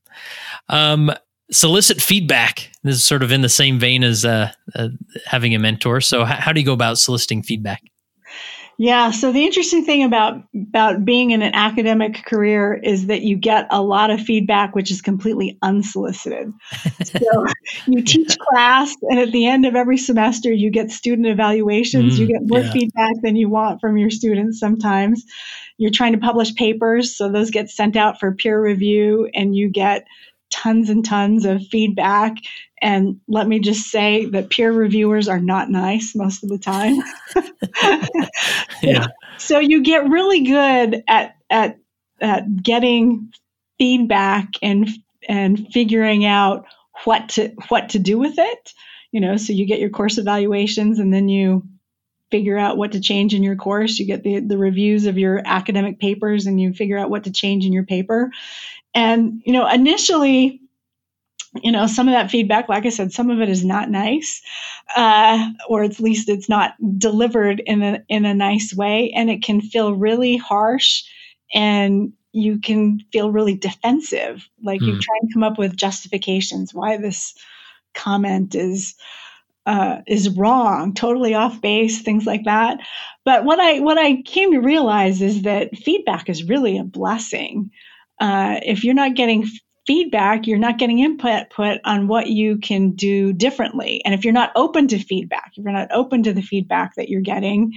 [0.69, 1.13] Um,
[1.51, 2.71] solicit feedback.
[2.83, 4.89] This is sort of in the same vein as uh, uh,
[5.27, 6.01] having a mentor.
[6.01, 7.83] So h- how do you go about soliciting feedback?
[8.79, 9.13] Yeah.
[9.13, 13.69] So the interesting thing about about being in an academic career is that you get
[13.71, 16.53] a lot of feedback which is completely unsolicited.
[17.05, 17.47] so
[17.87, 22.17] you teach class, and at the end of every semester, you get student evaluations.
[22.17, 22.73] Mm, you get more yeah.
[22.73, 24.59] feedback than you want from your students.
[24.59, 25.25] Sometimes
[25.79, 29.69] you're trying to publish papers, so those get sent out for peer review, and you
[29.69, 30.05] get
[30.51, 32.37] tons and tons of feedback.
[32.85, 36.99] And let me just say that peer reviewers are not nice most of the time.
[38.83, 39.07] yeah.
[39.39, 41.79] So you get really good at, at,
[42.21, 43.33] at getting
[43.79, 44.87] feedback and,
[45.27, 46.67] and figuring out
[47.05, 48.73] what to, what to do with it.
[49.13, 51.63] You know, so you get your course evaluations and then you
[52.31, 53.99] figure out what to change in your course.
[53.99, 57.33] You get the, the reviews of your academic papers and you figure out what to
[57.33, 58.31] change in your paper.
[58.93, 60.61] And, you know, initially,
[61.63, 64.43] you know, some of that feedback, like I said, some of it is not nice,
[64.97, 69.43] uh, or at least it's not delivered in a in a nice way, and it
[69.43, 71.03] can feel really harsh,
[71.55, 74.89] and you can feel really defensive, like mm.
[74.89, 75.01] you hmm.
[75.01, 77.35] try and come up with justifications why this
[77.95, 78.95] comment is
[79.67, 82.81] uh, is wrong, totally off base, things like that.
[83.25, 87.71] But what I what I came to realize is that feedback is really a blessing
[88.21, 89.47] uh, if you're not getting
[89.87, 94.03] feedback, you're not getting input put on what you can do differently.
[94.05, 97.09] And if you're not open to feedback, if you're not open to the feedback that
[97.09, 97.73] you're getting,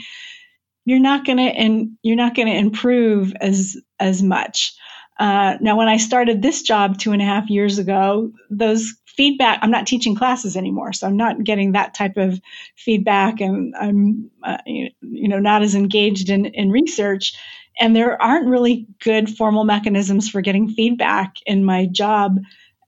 [0.85, 4.73] you're not going to and you're not going to improve as as much.
[5.19, 9.57] Uh, now, when I started this job two and a half years ago, those feedback
[9.63, 12.39] i'm not teaching classes anymore so i'm not getting that type of
[12.75, 17.33] feedback and i'm uh, you know not as engaged in, in research
[17.79, 22.39] and there aren't really good formal mechanisms for getting feedback in my job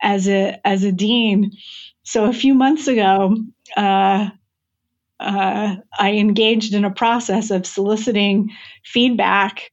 [0.02, 1.52] as a as a dean.
[2.04, 3.36] So a few months ago,
[3.78, 4.30] uh,
[5.19, 8.52] uh, I engaged in a process of soliciting
[8.83, 9.71] feedback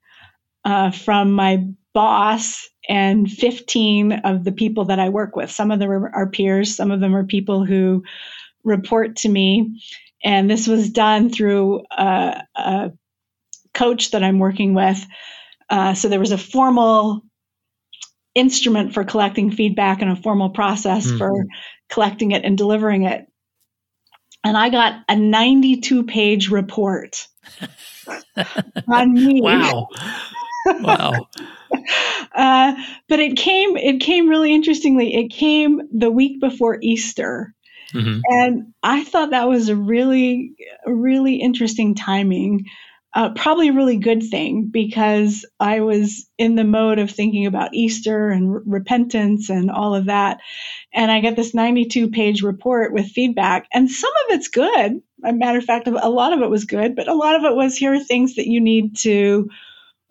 [0.64, 1.64] uh, from my
[1.94, 5.50] boss and 15 of the people that I work with.
[5.50, 8.04] Some of them are, peers, some of them are people who
[8.64, 9.80] report to me.
[10.24, 12.92] And this was done through a, a
[13.76, 15.04] coach that I'm working with.
[15.68, 17.22] Uh, so there was a formal
[18.34, 21.18] instrument for collecting feedback and a formal process mm-hmm.
[21.18, 21.32] for
[21.88, 23.26] collecting it and delivering it.
[24.44, 27.26] And I got a 92 page report
[28.88, 29.40] on me.
[29.40, 29.88] Wow.
[30.66, 31.28] Wow.
[32.34, 32.74] uh,
[33.08, 35.14] but it came it came really interestingly.
[35.14, 37.54] It came the week before Easter.
[37.92, 38.20] Mm-hmm.
[38.28, 40.54] And I thought that was a really,
[40.86, 42.66] really interesting timing.
[43.16, 47.74] Uh, probably a really good thing because I was in the mode of thinking about
[47.74, 50.40] Easter and r- repentance and all of that.
[50.94, 55.02] And I get this 92 page report with feedback, and some of it's good.
[55.24, 57.56] A matter of fact, a lot of it was good, but a lot of it
[57.56, 59.50] was here are things that you need to,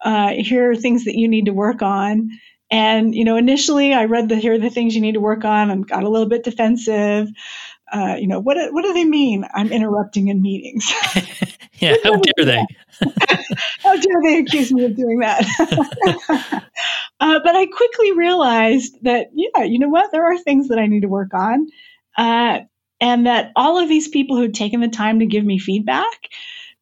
[0.03, 2.31] uh, here are things that you need to work on.
[2.71, 5.45] And, you know, initially I read the here are the things you need to work
[5.45, 7.29] on and got a little bit defensive.
[7.95, 9.45] Uh, you know, what, what do they mean?
[9.53, 10.91] I'm interrupting in meetings.
[11.79, 12.65] yeah, how dare they?
[13.79, 15.45] how dare they accuse me of doing that?
[17.21, 20.11] uh, but I quickly realized that, yeah, you know what?
[20.11, 21.67] There are things that I need to work on.
[22.17, 22.59] Uh,
[22.99, 26.29] and that all of these people who'd taken the time to give me feedback,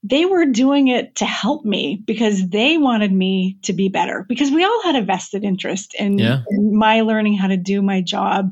[0.02, 4.50] they were doing it to help me because they wanted me to be better because
[4.50, 6.42] we all had a vested interest in, yeah.
[6.50, 8.52] in my learning how to do my job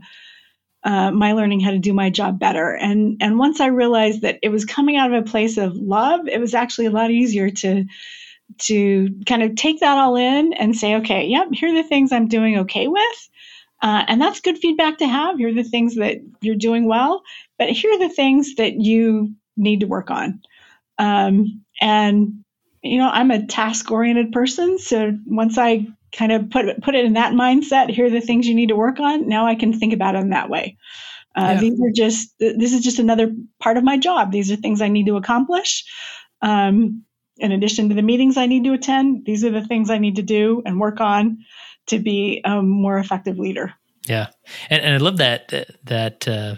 [0.84, 2.75] uh, my learning how to do my job better.
[2.75, 6.27] And and once i realized that it was coming out of a place of love
[6.27, 7.86] it was actually a lot easier to
[8.57, 12.11] to kind of take that all in and say okay yep here are the things
[12.11, 13.29] i'm doing okay with.
[13.84, 15.39] Uh, and that's good feedback to have.
[15.39, 17.23] Here are the things that you're doing well
[17.61, 20.41] but here are the things that you need to work on.
[20.97, 22.43] Um, and
[22.82, 24.79] you know, I'm a task oriented person.
[24.79, 28.47] So once I kind of put put it in that mindset, here are the things
[28.47, 29.28] you need to work on.
[29.28, 30.78] Now I can think about them that way.
[31.36, 31.59] Uh, yeah.
[31.59, 34.32] These are just this is just another part of my job.
[34.32, 35.86] These are things I need to accomplish.
[36.41, 37.03] Um,
[37.38, 40.18] in addition to the meetings I need to attend, these are the things I need
[40.18, 41.39] to do and work on
[41.88, 43.74] to be a more effective leader.
[44.07, 44.28] Yeah,
[44.70, 45.53] and, and I love that
[45.86, 46.55] that uh,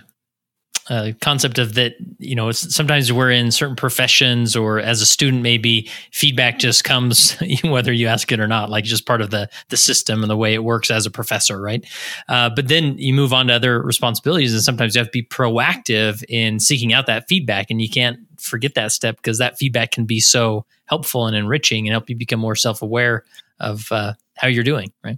[0.89, 5.41] uh, concept of that you know sometimes we're in certain professions or as a student
[5.41, 9.49] maybe feedback just comes whether you ask it or not like just part of the
[9.69, 11.85] the system and the way it works as a professor right?
[12.27, 15.23] Uh, but then you move on to other responsibilities and sometimes you have to be
[15.23, 19.91] proactive in seeking out that feedback and you can't forget that step because that feedback
[19.91, 23.23] can be so helpful and enriching and help you become more self-aware
[23.59, 25.17] of uh, how you're doing right?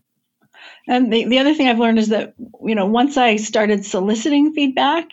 [0.87, 4.53] And the, the other thing I've learned is that, you know, once I started soliciting
[4.53, 5.09] feedback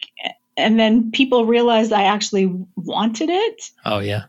[0.57, 3.71] and then people realized I actually wanted it.
[3.85, 4.25] Oh yeah.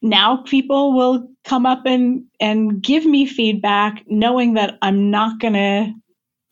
[0.00, 5.54] Now people will come up and and give me feedback, knowing that I'm not going
[5.54, 5.94] to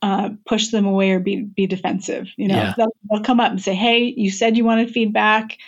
[0.02, 2.28] uh, push them away or be be defensive.
[2.36, 2.74] You know, yeah.
[2.76, 5.58] they'll, they'll come up and say, "Hey, you said you wanted feedback.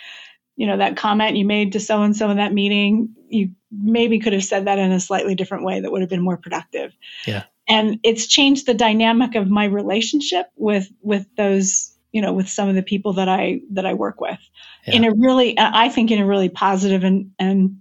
[0.55, 3.09] You know that comment you made to so and so in that meeting.
[3.29, 6.21] You maybe could have said that in a slightly different way that would have been
[6.21, 6.93] more productive."
[7.27, 7.43] Yeah.
[7.67, 12.69] And it's changed the dynamic of my relationship with with those you know with some
[12.69, 14.39] of the people that i that i work with
[14.87, 14.95] yeah.
[14.95, 17.77] in a really i think in a really positive and and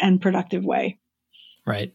[0.00, 0.96] and productive way.
[1.66, 1.92] Right.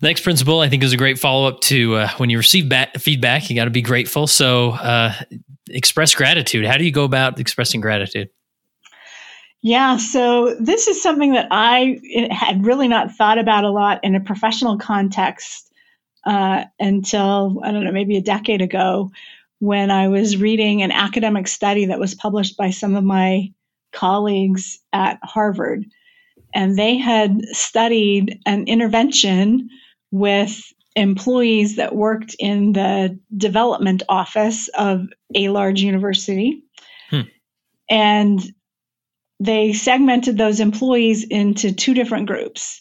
[0.00, 3.50] Next principle i think is a great follow-up to uh, when you receive bat- feedback
[3.50, 4.26] you got to be grateful.
[4.26, 5.14] So uh,
[5.68, 6.64] express gratitude.
[6.64, 8.30] How do you go about expressing gratitude?
[9.62, 11.98] Yeah, so this is something that I
[12.30, 15.72] had really not thought about a lot in a professional context
[16.26, 19.10] uh, until, I don't know, maybe a decade ago,
[19.60, 23.52] when I was reading an academic study that was published by some of my
[23.92, 25.84] colleagues at Harvard.
[26.54, 29.68] And they had studied an intervention
[30.10, 30.60] with
[30.96, 36.62] employees that worked in the development office of a large university.
[37.10, 37.22] Hmm.
[37.90, 38.40] And
[39.40, 42.80] they segmented those employees into two different groups.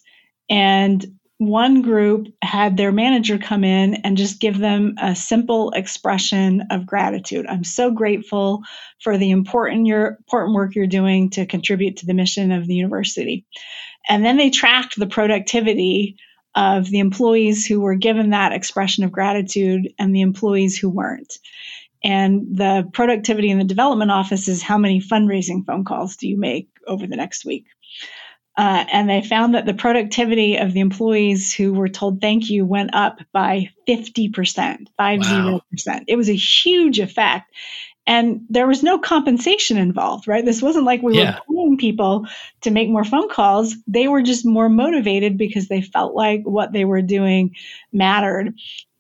[0.49, 1.03] And
[1.47, 6.85] one group had their manager come in and just give them a simple expression of
[6.85, 7.45] gratitude.
[7.47, 8.63] I'm so grateful
[9.01, 12.75] for the important your important work you're doing to contribute to the mission of the
[12.75, 13.45] university.
[14.07, 16.17] And then they tracked the productivity
[16.55, 21.39] of the employees who were given that expression of gratitude and the employees who weren't.
[22.03, 26.37] And the productivity in the development office is how many fundraising phone calls do you
[26.37, 27.65] make over the next week?
[28.55, 32.65] Uh, and they found that the productivity of the employees who were told thank you
[32.65, 34.89] went up by 50%, 50%.
[34.97, 35.61] Wow.
[36.07, 37.51] It was a huge effect.
[38.05, 40.43] and there was no compensation involved, right?
[40.45, 41.39] This wasn't like we yeah.
[41.47, 42.27] were paying people
[42.61, 43.75] to make more phone calls.
[43.87, 47.55] They were just more motivated because they felt like what they were doing
[47.93, 48.53] mattered.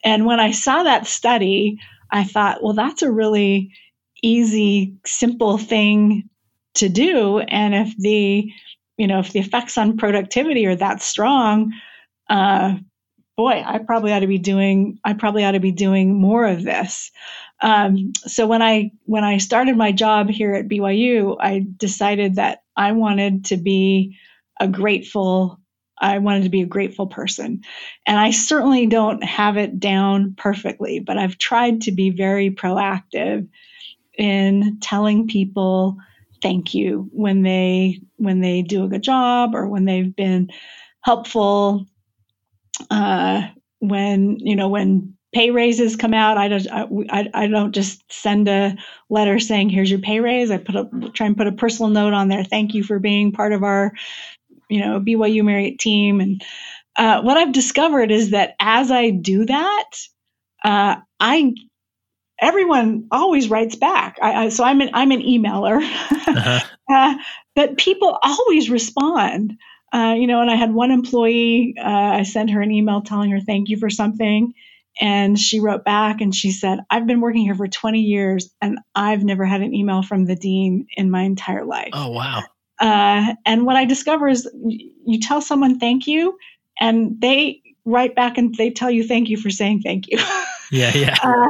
[0.03, 1.79] And when I saw that study,
[2.11, 3.71] I thought, well, that's a really
[4.21, 6.29] easy, simple thing
[6.75, 7.39] to do.
[7.39, 8.51] And if the,
[8.97, 11.73] you know, if the effects on productivity are that strong,
[12.29, 12.75] uh,
[13.35, 16.63] boy, I probably ought to be doing, I probably ought to be doing more of
[16.63, 17.11] this.
[17.61, 22.63] Um, so when I when I started my job here at BYU, I decided that
[22.75, 24.17] I wanted to be
[24.59, 25.59] a grateful
[25.99, 27.61] I wanted to be a grateful person.
[28.05, 33.47] And I certainly don't have it down perfectly, but I've tried to be very proactive
[34.17, 35.97] in telling people
[36.43, 40.51] thank you when they when they do a good job or when they've been
[41.01, 41.87] helpful.
[42.91, 43.47] Uh,
[43.79, 46.67] when you know when pay raises come out i don't
[47.09, 48.75] I, I don't just send a
[49.09, 50.51] letter saying here's your pay raise.
[50.51, 52.43] I put a try and put a personal note on there.
[52.43, 53.93] Thank you for being part of our
[54.69, 56.21] you know byu marriott team.
[56.21, 56.43] And
[56.95, 59.89] uh, what i've discovered is that as i do that
[60.63, 61.53] uh, i
[62.39, 64.17] everyone always writes back.
[64.21, 66.59] I, I, so I'm an I'm an emailer, uh-huh.
[66.93, 67.15] uh,
[67.55, 69.57] but people always respond.
[69.93, 71.75] Uh, you know, and I had one employee.
[71.79, 74.53] Uh, I sent her an email telling her thank you for something,
[74.99, 78.79] and she wrote back and she said, "I've been working here for 20 years, and
[78.95, 82.43] I've never had an email from the dean in my entire life." Oh wow!
[82.79, 84.49] Uh, and what I discover is,
[85.05, 86.37] you tell someone thank you,
[86.79, 90.19] and they write back and they tell you thank you for saying thank you.
[90.71, 91.17] Yeah, yeah.
[91.21, 91.49] uh,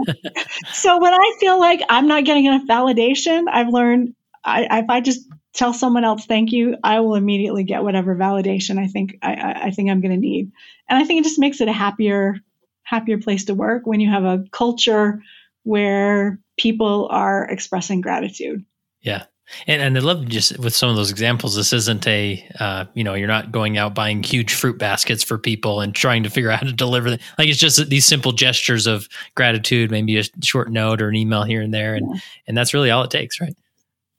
[0.74, 4.14] so when I feel like I'm not getting enough validation, I've learned
[4.44, 8.78] I, if I just tell someone else thank you, I will immediately get whatever validation
[8.80, 10.52] I think I, I think I'm going to need,
[10.90, 12.36] and I think it just makes it a happier
[12.84, 15.22] happier place to work when you have a culture
[15.64, 18.66] where people are expressing gratitude.
[19.02, 19.24] Yeah.
[19.68, 23.04] And, and I love just with some of those examples, this isn't a, uh, you
[23.04, 26.50] know, you're not going out buying huge fruit baskets for people and trying to figure
[26.50, 27.20] out how to deliver them.
[27.38, 31.44] Like it's just these simple gestures of gratitude, maybe a short note or an email
[31.44, 31.96] here and there.
[31.96, 32.22] And, yeah.
[32.48, 33.56] and that's really all it takes, right?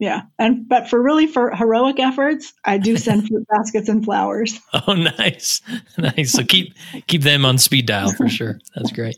[0.01, 4.61] Yeah, and but for really for heroic efforts, I do send fruit baskets and flowers.
[4.87, 5.63] Oh, nice,
[5.99, 6.33] nice.
[6.33, 6.75] So keep
[7.07, 8.59] keep them on speed dial for sure.
[8.75, 9.17] That's great.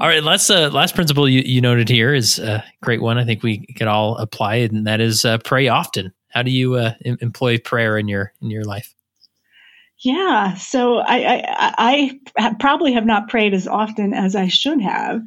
[0.00, 3.18] All right, last uh, last principle you, you noted here is a great one.
[3.18, 6.12] I think we could all apply it, and that is uh, pray often.
[6.28, 8.94] How do you uh, employ prayer in your in your life?
[9.98, 15.20] Yeah, so I, I I probably have not prayed as often as I should have.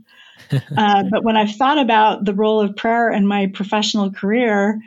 [0.78, 4.80] uh, but when I've thought about the role of prayer in my professional career,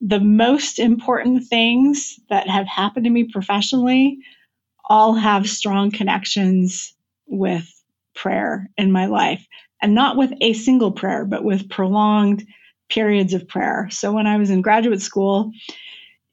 [0.00, 4.18] the most important things that have happened to me professionally
[4.88, 6.94] all have strong connections
[7.26, 7.68] with
[8.14, 9.46] prayer in my life.
[9.82, 12.46] And not with a single prayer, but with prolonged
[12.90, 13.88] periods of prayer.
[13.90, 15.52] So when I was in graduate school,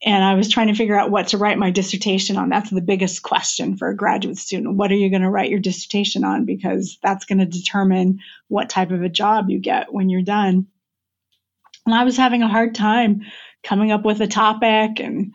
[0.04, 2.50] and I was trying to figure out what to write my dissertation on.
[2.50, 4.76] That's the biggest question for a graduate student.
[4.76, 6.46] What are you going to write your dissertation on?
[6.46, 10.68] Because that's going to determine what type of a job you get when you're done.
[11.86, 13.22] And I was having a hard time
[13.64, 15.34] coming up with a topic and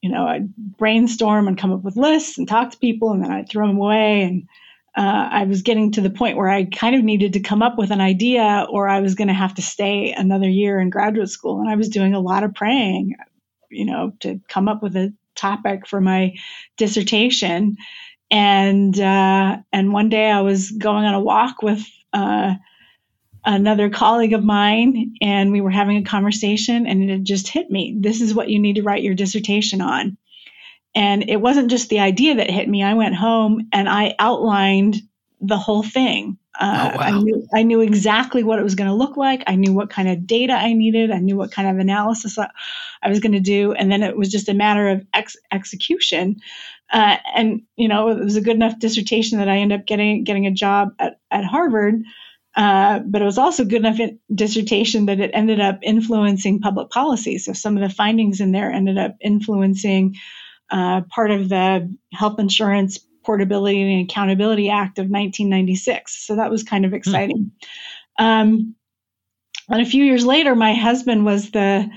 [0.00, 3.30] you know, I'd brainstorm and come up with lists and talk to people and then
[3.30, 4.22] I'd throw them away.
[4.22, 4.42] And
[4.94, 7.78] uh, I was getting to the point where I kind of needed to come up
[7.78, 11.30] with an idea or I was going to have to stay another year in graduate
[11.30, 11.58] school.
[11.60, 13.14] And I was doing a lot of praying
[13.74, 16.34] you know, to come up with a topic for my
[16.76, 17.76] dissertation.
[18.30, 22.54] And uh, and one day I was going on a walk with uh,
[23.44, 27.96] another colleague of mine, and we were having a conversation, and it just hit me.
[28.00, 30.16] This is what you need to write your dissertation on.
[30.94, 32.82] And it wasn't just the idea that hit me.
[32.82, 34.96] I went home and I outlined
[35.40, 36.38] the whole thing.
[36.58, 37.02] Uh, oh, wow.
[37.02, 39.42] I knew I knew exactly what it was going to look like.
[39.46, 41.10] I knew what kind of data I needed.
[41.10, 44.30] I knew what kind of analysis I was going to do, and then it was
[44.30, 46.36] just a matter of ex- execution.
[46.92, 50.22] Uh, and you know, it was a good enough dissertation that I ended up getting
[50.22, 52.02] getting a job at at Harvard.
[52.56, 53.98] Uh, but it was also good enough
[54.32, 57.38] dissertation that it ended up influencing public policy.
[57.38, 60.14] So some of the findings in there ended up influencing
[60.70, 66.26] uh, part of the health insurance Portability and Accountability Act of 1996.
[66.26, 66.96] So that was kind of hmm.
[66.96, 67.52] exciting.
[68.18, 68.24] Hmm.
[68.24, 68.74] Um,
[69.68, 71.90] and a few years later, my husband was the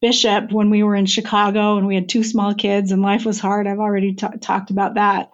[0.00, 3.38] bishop when we were in Chicago and we had two small kids and life was
[3.38, 3.66] hard.
[3.66, 5.30] I've already t- talked about that.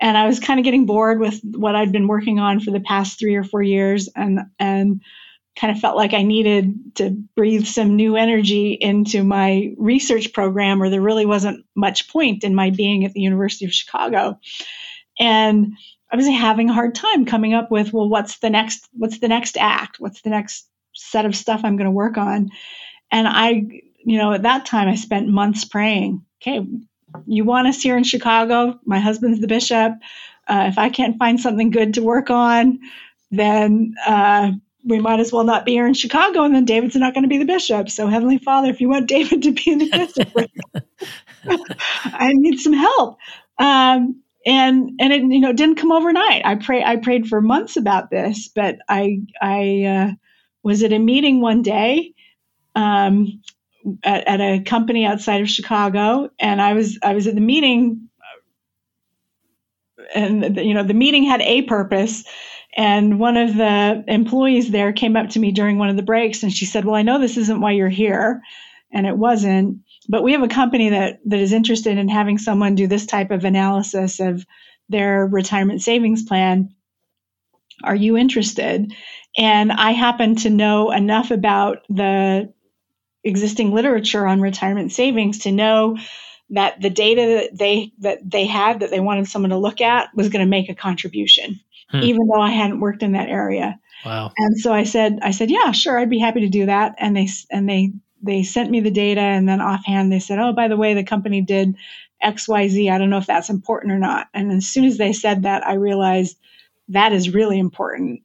[0.00, 2.80] And I was kind of getting bored with what I'd been working on for the
[2.80, 5.00] past three or four years and, and
[5.58, 10.80] kind of felt like I needed to breathe some new energy into my research program,
[10.80, 14.38] or there really wasn't much point in my being at the University of Chicago.
[15.18, 15.74] And
[16.10, 19.28] I was having a hard time coming up with, well, what's the next, what's the
[19.28, 19.96] next act?
[19.98, 22.50] What's the next set of stuff I'm going to work on.
[23.10, 23.50] And I,
[24.04, 26.24] you know, at that time I spent months praying.
[26.42, 26.66] Okay,
[27.26, 28.78] you want us here in Chicago?
[28.84, 29.92] My husband's the bishop.
[30.46, 32.80] Uh, if I can't find something good to work on,
[33.30, 34.52] then uh,
[34.84, 37.28] we might as well not be here in Chicago, and then David's not going to
[37.28, 37.90] be the bishop.
[37.90, 40.50] So, Heavenly Father, if you want David to be the
[41.44, 41.66] bishop,
[42.04, 43.18] I need some help.
[43.58, 46.42] Um, and and it you know didn't come overnight.
[46.44, 50.12] I pray I prayed for months about this, but I I uh,
[50.62, 52.14] was at a meeting one day
[52.74, 53.42] um,
[54.02, 58.08] at, at a company outside of Chicago, and I was I was at the meeting,
[60.14, 62.24] and you know the meeting had a purpose.
[62.76, 66.42] And one of the employees there came up to me during one of the breaks
[66.44, 68.40] and she said, Well, I know this isn't why you're here.
[68.92, 69.78] And it wasn't.
[70.08, 73.30] But we have a company that, that is interested in having someone do this type
[73.30, 74.46] of analysis of
[74.88, 76.74] their retirement savings plan.
[77.84, 78.92] Are you interested?
[79.36, 82.52] And I happen to know enough about the
[83.22, 85.98] existing literature on retirement savings to know
[86.50, 90.08] that the data that they that they had that they wanted someone to look at
[90.14, 92.02] was going to make a contribution hmm.
[92.02, 93.78] even though I hadn't worked in that area.
[94.04, 94.32] Wow.
[94.36, 96.94] And so I said, I said, yeah, sure, I'd be happy to do that.
[96.98, 97.92] And they and they
[98.22, 101.04] they sent me the data, and then offhand they said, oh, by the way, the
[101.04, 101.74] company did
[102.22, 102.90] XYZ.
[102.90, 104.28] I don't know if that's important or not.
[104.34, 106.36] And as soon as they said that, I realized
[106.88, 108.22] that is really important.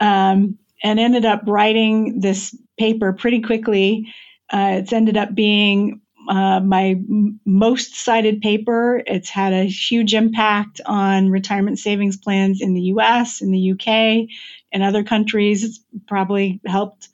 [0.00, 4.12] Um, and ended up writing this paper pretty quickly.
[4.52, 9.02] Uh, it's ended up being uh, my m- most cited paper.
[9.06, 14.28] It's had a huge impact on retirement savings plans in the US, in the UK,
[14.72, 15.64] in other countries.
[15.64, 17.08] It's probably helped,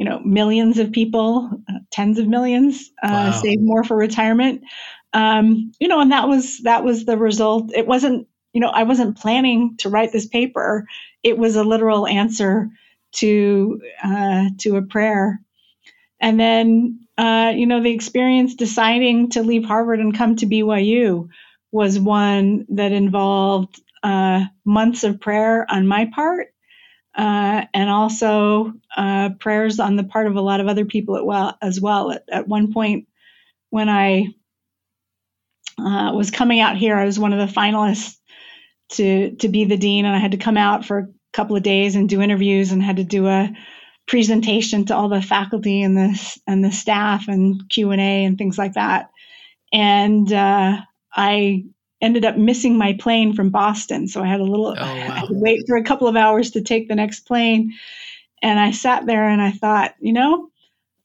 [0.00, 3.40] you know, millions of people, uh, tens of millions, uh, wow.
[3.42, 4.62] save more for retirement.
[5.12, 7.70] Um, you know, and that was that was the result.
[7.74, 10.86] It wasn't, you know, I wasn't planning to write this paper.
[11.22, 12.70] It was a literal answer
[13.16, 15.42] to uh, to a prayer.
[16.18, 21.28] And then uh, you know, the experience deciding to leave Harvard and come to BYU
[21.72, 26.54] was one that involved uh, months of prayer on my part,
[27.20, 31.54] uh, and also uh, prayers on the part of a lot of other people well,
[31.60, 32.12] as well.
[32.12, 33.08] At, at, one point,
[33.68, 34.28] when I
[35.78, 38.16] uh, was coming out here, I was one of the finalists
[38.92, 41.62] to to be the dean, and I had to come out for a couple of
[41.62, 43.52] days and do interviews, and had to do a
[44.08, 48.38] presentation to all the faculty and the and the staff and Q and A and
[48.38, 49.10] things like that.
[49.74, 50.78] And uh,
[51.14, 51.64] I
[52.00, 54.82] ended up missing my plane from Boston, so I had a little oh, wow.
[54.82, 57.72] I had to wait for a couple of hours to take the next plane.
[58.42, 60.48] And I sat there and I thought, you know,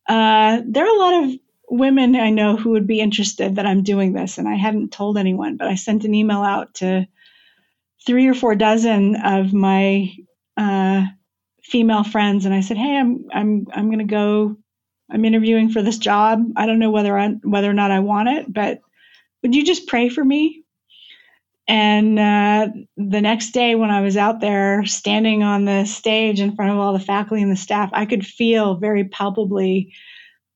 [0.07, 1.39] uh, there are a lot of
[1.69, 5.17] women I know who would be interested that I'm doing this, and I hadn't told
[5.17, 7.07] anyone, but I sent an email out to
[8.05, 10.13] three or four dozen of my
[10.57, 11.05] uh,
[11.63, 14.55] female friends and I said, "Hey, I'm I'm I'm going to go
[15.09, 16.43] I'm interviewing for this job.
[16.55, 18.79] I don't know whether I whether or not I want it, but
[19.41, 20.63] would you just pray for me?"
[21.68, 26.55] And uh, the next day, when I was out there standing on the stage in
[26.55, 29.91] front of all the faculty and the staff, I could feel very palpably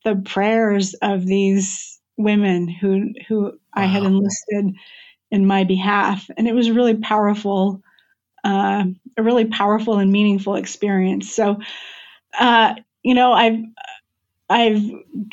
[0.06, 3.52] the prayers of these women who who wow.
[3.74, 4.76] I had enlisted
[5.32, 7.82] in my behalf, and it was really powerful
[8.44, 8.86] uh,
[9.18, 11.34] a really powerful and meaningful experience.
[11.34, 11.60] So,
[12.40, 13.60] uh, you know, I've
[14.50, 14.84] I've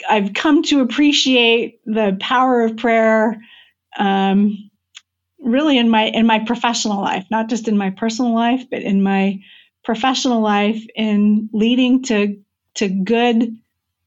[0.08, 3.40] I've come to appreciate the power of prayer,
[3.98, 4.65] um,
[5.46, 9.02] really in my in my professional life, not just in my personal life, but in
[9.02, 9.40] my
[9.84, 12.38] professional life, in leading to
[12.74, 13.56] to good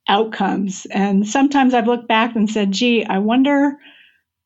[0.07, 0.85] outcomes.
[0.91, 3.79] And sometimes I've looked back and said, "Gee, I wonder."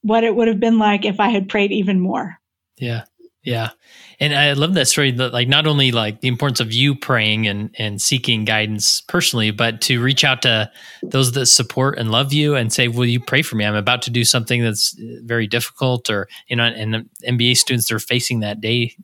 [0.04, 2.40] what it would have been like if I had prayed even more.
[2.78, 3.04] Yeah.
[3.44, 3.72] Yeah.
[4.20, 7.46] And I love that story that like not only like the importance of you praying
[7.48, 10.72] and and seeking guidance personally, but to reach out to
[11.02, 13.66] those that support and love you and say, "Will you pray for me?
[13.66, 17.90] I'm about to do something that's uh, very difficult." Or you know, and MBA students
[17.90, 18.96] they're facing that day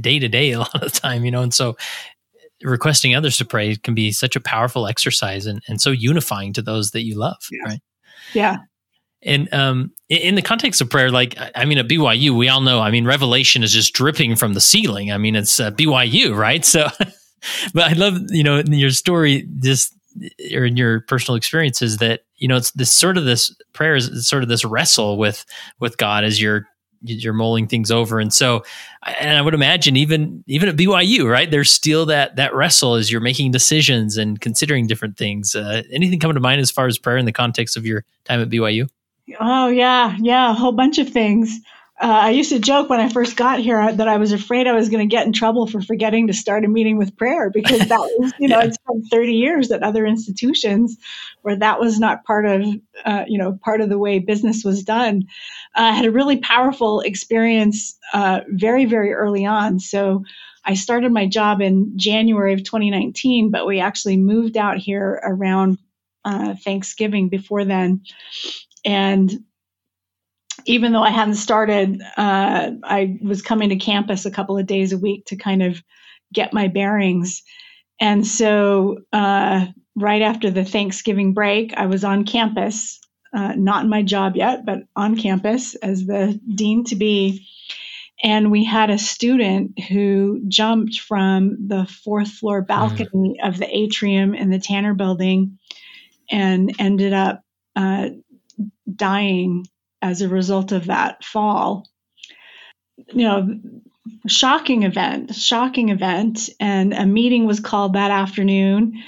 [0.00, 1.76] day to day a lot of the time, you know, and so
[2.62, 6.62] requesting others to pray can be such a powerful exercise and, and so unifying to
[6.62, 7.62] those that you love, yeah.
[7.64, 7.80] right?
[8.32, 8.56] Yeah.
[9.26, 12.80] And um, in the context of prayer, like I mean, at BYU, we all know.
[12.80, 15.10] I mean, revelation is just dripping from the ceiling.
[15.10, 16.64] I mean, it's uh, BYU, right?
[16.64, 16.88] So,
[17.74, 19.92] but I love you know in your story, just
[20.54, 24.28] or in your personal experiences that you know it's this sort of this prayer is
[24.28, 25.44] sort of this wrestle with
[25.80, 26.66] with God as you're
[27.02, 28.64] you're mulling things over and so
[29.20, 33.12] and i would imagine even even at byu right there's still that that wrestle as
[33.12, 36.98] you're making decisions and considering different things uh, anything coming to mind as far as
[36.98, 38.88] prayer in the context of your time at byu
[39.40, 41.60] Oh yeah, yeah, a whole bunch of things.
[42.00, 44.74] uh, I used to joke when I first got here that I was afraid I
[44.74, 47.88] was going to get in trouble for forgetting to start a meeting with prayer because
[47.88, 48.66] that was, you know, yeah.
[48.66, 50.98] it's been 30 years at other institutions
[51.40, 52.62] where that was not part of,
[53.06, 55.24] uh, you know, part of the way business was done.
[55.74, 59.80] Uh, I had a really powerful experience uh, very, very early on.
[59.80, 60.22] So
[60.66, 65.78] I started my job in January of 2019, but we actually moved out here around
[66.26, 68.02] uh, Thanksgiving before then.
[68.86, 69.44] And
[70.64, 74.92] even though I hadn't started, uh, I was coming to campus a couple of days
[74.92, 75.82] a week to kind of
[76.32, 77.42] get my bearings.
[78.00, 79.66] And so, uh,
[79.96, 83.00] right after the Thanksgiving break, I was on campus,
[83.34, 87.46] uh, not in my job yet, but on campus as the dean to be.
[88.22, 92.66] And we had a student who jumped from the fourth floor hmm.
[92.66, 93.48] balcony mm.
[93.48, 95.58] of the atrium in the Tanner building
[96.30, 97.42] and ended up
[97.76, 98.08] uh,
[98.92, 99.66] dying
[100.02, 101.86] as a result of that fall.
[103.08, 103.60] You know,
[104.26, 106.50] shocking event, shocking event.
[106.60, 109.02] And a meeting was called that afternoon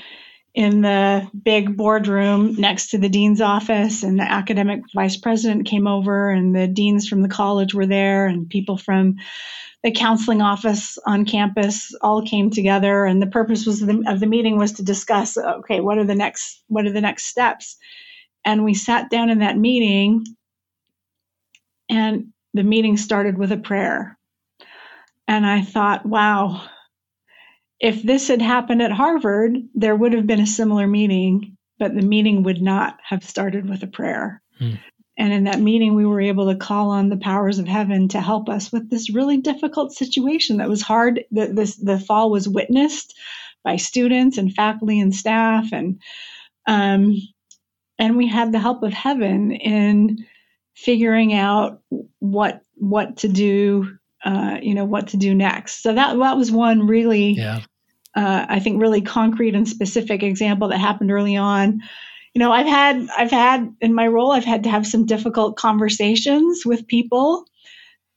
[0.54, 4.02] in the big boardroom next to the dean's office.
[4.02, 8.26] And the academic vice president came over, and the deans from the college were there,
[8.26, 9.16] and people from
[9.82, 14.26] the counseling office on campus all came together and the purpose was the, of the
[14.26, 17.76] meeting was to discuss okay what are the next what are the next steps
[18.48, 20.24] and we sat down in that meeting
[21.90, 24.16] and the meeting started with a prayer.
[25.26, 26.62] And I thought, wow,
[27.78, 32.00] if this had happened at Harvard, there would have been a similar meeting, but the
[32.00, 34.40] meeting would not have started with a prayer.
[34.58, 34.76] Hmm.
[35.18, 38.20] And in that meeting, we were able to call on the powers of heaven to
[38.22, 41.22] help us with this really difficult situation that was hard.
[41.32, 43.14] The, this, the fall was witnessed
[43.62, 46.00] by students and faculty and staff, and
[46.66, 47.14] um,
[47.98, 50.24] and we had the help of heaven in
[50.74, 51.82] figuring out
[52.20, 56.50] what what to do uh, you know what to do next so that that was
[56.50, 57.60] one really yeah.
[58.16, 61.80] uh, i think really concrete and specific example that happened early on
[62.34, 65.56] you know i've had i've had in my role i've had to have some difficult
[65.56, 67.44] conversations with people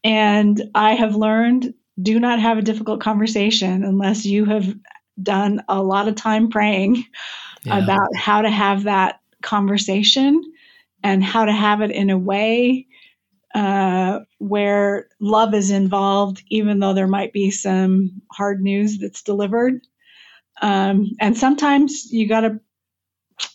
[0.04, 4.74] and i have learned do not have a difficult conversation unless you have
[5.20, 7.04] done a lot of time praying
[7.64, 7.78] yeah.
[7.78, 10.42] about how to have that conversation
[11.02, 12.86] and how to have it in a way
[13.54, 19.80] uh, where love is involved, even though there might be some hard news that's delivered.
[20.62, 22.60] Um, and sometimes you got to,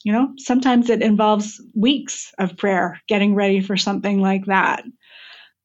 [0.04, 4.84] you know, sometimes it involves weeks of prayer getting ready for something like that.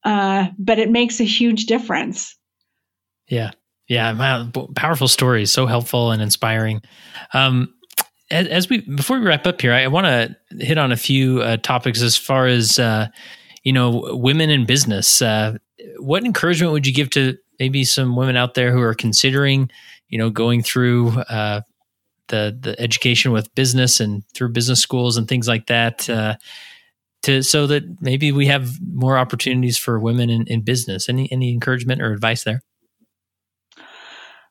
[0.05, 2.37] Uh, but it makes a huge difference.
[3.29, 3.51] Yeah.
[3.89, 4.49] Yeah.
[4.75, 5.53] Powerful stories.
[5.53, 6.83] So helpful and inspiring.
[7.35, 7.75] Um,
[8.33, 11.43] as, we before we wrap up here, I, I want to hit on a few
[11.43, 13.09] uh, topics as far as uh,
[13.63, 15.23] you know women in business.
[15.23, 15.59] Uh,
[15.99, 19.71] what encouragement would you give to maybe some women out there who are considering,
[20.09, 21.61] you know, going through uh,
[22.29, 26.09] the the education with business and through business schools and things like that?
[26.09, 26.37] Uh,
[27.23, 31.09] to so that maybe we have more opportunities for women in, in business.
[31.09, 32.63] Any any encouragement or advice there?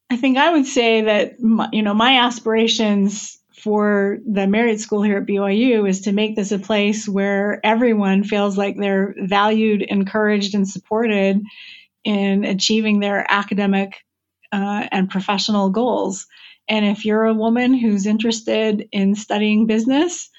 [0.09, 5.03] I think I would say that my, you know my aspirations for the Marriott School
[5.03, 9.83] here at BYU is to make this a place where everyone feels like they're valued,
[9.83, 11.41] encouraged, and supported
[12.03, 14.03] in achieving their academic
[14.51, 16.25] uh, and professional goals.
[16.67, 20.29] And if you're a woman who's interested in studying business,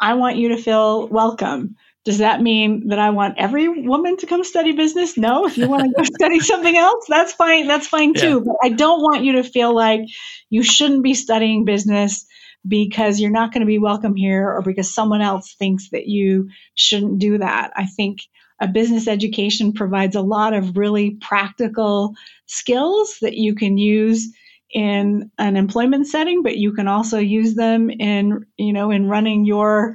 [0.00, 1.76] I want you to feel welcome.
[2.04, 5.16] Does that mean that I want every woman to come study business?
[5.16, 5.46] No.
[5.46, 7.66] If you want to go study something else, that's fine.
[7.66, 8.42] That's fine too.
[8.44, 8.44] Yeah.
[8.44, 10.02] But I don't want you to feel like
[10.50, 12.26] you shouldn't be studying business
[12.66, 16.48] because you're not going to be welcome here or because someone else thinks that you
[16.74, 17.72] shouldn't do that.
[17.76, 18.20] I think
[18.60, 22.14] a business education provides a lot of really practical
[22.46, 24.28] skills that you can use
[24.72, 29.44] in an employment setting, but you can also use them in, you know, in running
[29.44, 29.94] your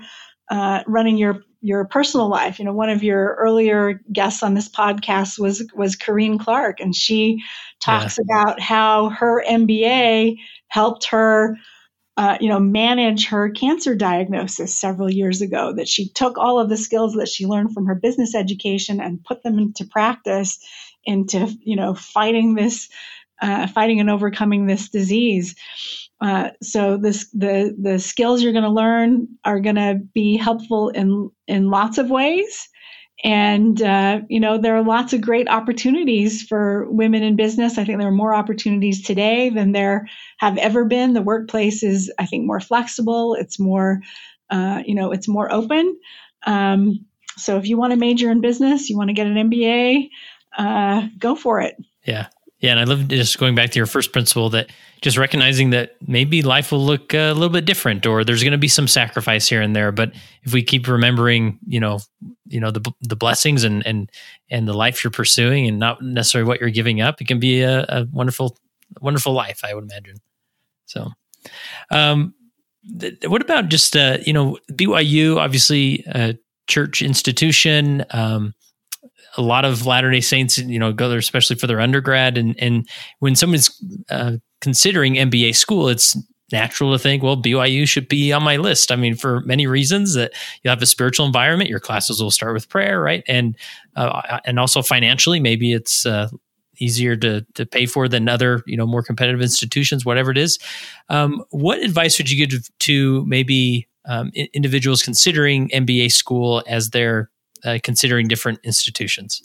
[0.50, 2.60] uh, running your your personal life.
[2.60, 6.96] You know, one of your earlier guests on this podcast was was Corrine Clark, and
[6.96, 7.42] she
[7.80, 8.42] talks yeah.
[8.44, 11.58] about how her MBA helped her
[12.18, 15.74] uh, you know, manage her cancer diagnosis several years ago.
[15.74, 19.24] That she took all of the skills that she learned from her business education and
[19.24, 20.60] put them into practice,
[21.06, 22.90] into you know, fighting this,
[23.42, 25.56] uh, fighting and overcoming this disease.
[26.20, 30.90] Uh, so this the the skills you're going to learn are going to be helpful
[30.90, 32.70] in in lots of ways.
[33.24, 37.78] And, uh, you know, there are lots of great opportunities for women in business.
[37.78, 40.08] I think there are more opportunities today than there
[40.38, 41.14] have ever been.
[41.14, 43.36] The workplace is, I think, more flexible.
[43.36, 44.02] It's more,
[44.50, 46.00] uh, you know, it's more open.
[46.48, 47.06] Um,
[47.38, 50.10] so if you want to major in business, you want to get an MBA,
[50.58, 51.76] uh, go for it.
[52.06, 52.28] Yeah.
[52.62, 52.72] Yeah.
[52.72, 54.70] And I love just going back to your first principle that
[55.02, 58.58] just recognizing that maybe life will look a little bit different or there's going to
[58.58, 59.92] be some sacrifice here and there.
[59.92, 62.00] But if we keep remembering, you know,
[62.48, 64.12] you know, the, the blessings and, and,
[64.52, 67.62] and the life you're pursuing and not necessarily what you're giving up, it can be
[67.62, 68.56] a, a wonderful,
[69.02, 70.18] wonderful life, I would imagine.
[70.86, 71.10] So,
[71.90, 72.36] um,
[73.00, 76.38] th- what about just, uh, you know, BYU, obviously, a
[76.68, 78.54] church institution, um,
[79.38, 82.56] a lot of Latter Day Saints, you know, go there especially for their undergrad, and
[82.60, 82.88] and
[83.20, 83.70] when someone's
[84.10, 86.18] uh, considering MBA school, it's
[86.52, 88.92] natural to think, well, BYU should be on my list.
[88.92, 92.54] I mean, for many reasons that you have a spiritual environment, your classes will start
[92.54, 93.24] with prayer, right?
[93.28, 93.56] And
[93.96, 96.30] uh, and also financially, maybe it's uh,
[96.78, 100.60] easier to to pay for than other, you know, more competitive institutions, whatever it is.
[101.10, 107.30] Um, what advice would you give to maybe um, individuals considering MBA school as they're
[107.66, 109.42] uh, considering different institutions?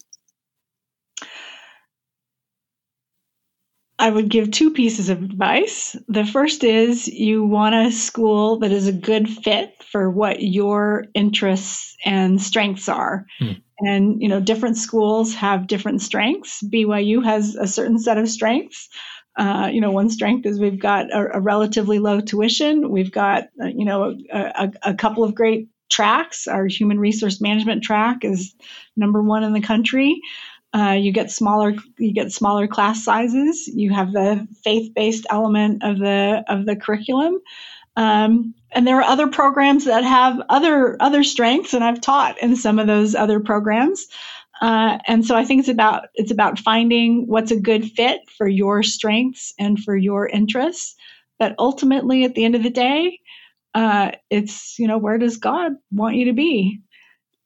[3.98, 5.96] I would give two pieces of advice.
[6.08, 11.06] The first is you want a school that is a good fit for what your
[11.14, 13.24] interests and strengths are.
[13.38, 13.52] Hmm.
[13.78, 16.62] And, you know, different schools have different strengths.
[16.62, 18.88] BYU has a certain set of strengths.
[19.36, 22.90] Uh, you know, one strength is we've got a, a relatively low tuition.
[22.90, 26.46] We've got, uh, you know, a, a, a, couple of great tracks.
[26.46, 28.54] Our human resource management track is
[28.96, 30.20] number one in the country.
[30.74, 33.66] Uh, you get smaller you get smaller class sizes.
[33.68, 37.38] You have the faith based element of the of the curriculum.
[37.96, 42.56] Um, and there are other programs that have other other strengths, and I've taught in
[42.56, 44.06] some of those other programs.
[44.60, 48.48] Uh, and so I think it's about it's about finding what's a good fit for
[48.48, 50.94] your strengths and for your interests.
[51.38, 53.20] But ultimately, at the end of the day,
[53.76, 56.80] uh, it's you know where does God want you to be?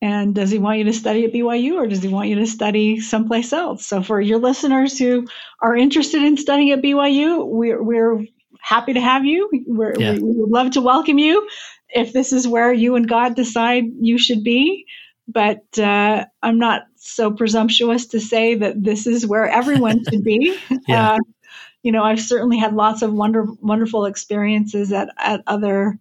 [0.01, 2.47] And does he want you to study at BYU or does he want you to
[2.47, 3.85] study someplace else?
[3.85, 5.27] So, for your listeners who
[5.61, 8.25] are interested in studying at BYU, we're, we're
[8.63, 9.51] happy to have you.
[9.99, 10.13] Yeah.
[10.13, 11.47] We would love to welcome you
[11.91, 14.87] if this is where you and God decide you should be.
[15.29, 20.57] But uh, I'm not so presumptuous to say that this is where everyone should be.
[20.89, 21.15] yeah.
[21.15, 21.19] Uh,
[21.83, 25.99] you know, I've certainly had lots of wonder, wonderful experiences at, at other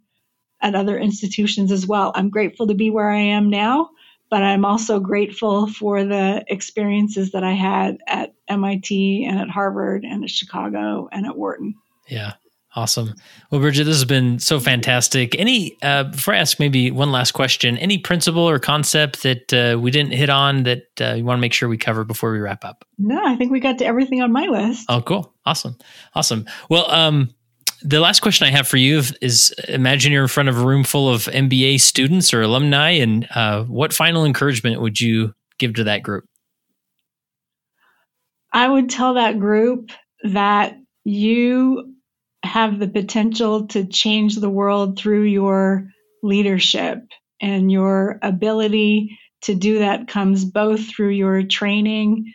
[0.62, 2.12] at other institutions as well.
[2.16, 3.90] I'm grateful to be where I am now,
[4.30, 10.04] but I'm also grateful for the experiences that I had at MIT and at Harvard
[10.04, 11.76] and at Chicago and at Wharton.
[12.08, 12.34] Yeah.
[12.76, 13.16] Awesome.
[13.50, 15.38] Well, Brigitte, this has been so fantastic.
[15.40, 19.80] Any, uh, before I ask maybe one last question, any principle or concept that uh,
[19.80, 22.40] we didn't hit on that uh, you want to make sure we cover before we
[22.40, 22.86] wrap up?
[23.00, 24.86] No, I think we got to everything on my list.
[24.88, 25.34] Oh, cool.
[25.48, 25.78] Awesome.
[26.14, 26.46] Awesome.
[26.70, 27.34] Well, um,
[27.82, 30.84] the last question I have for you is imagine you're in front of a room
[30.84, 35.86] full of MBA students or alumni, and uh, what final encouragement would you give to
[35.86, 36.26] that group?
[38.52, 39.92] I would tell that group
[40.24, 41.94] that you
[42.44, 45.88] have the potential to change the world through your
[46.24, 47.00] leadership,
[47.42, 52.34] and your ability to do that comes both through your training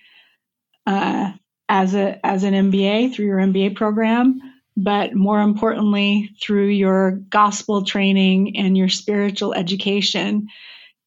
[0.86, 1.32] uh,
[1.68, 4.40] as a as an MBA through your MBA program
[4.76, 10.48] but more importantly, through your gospel training and your spiritual education.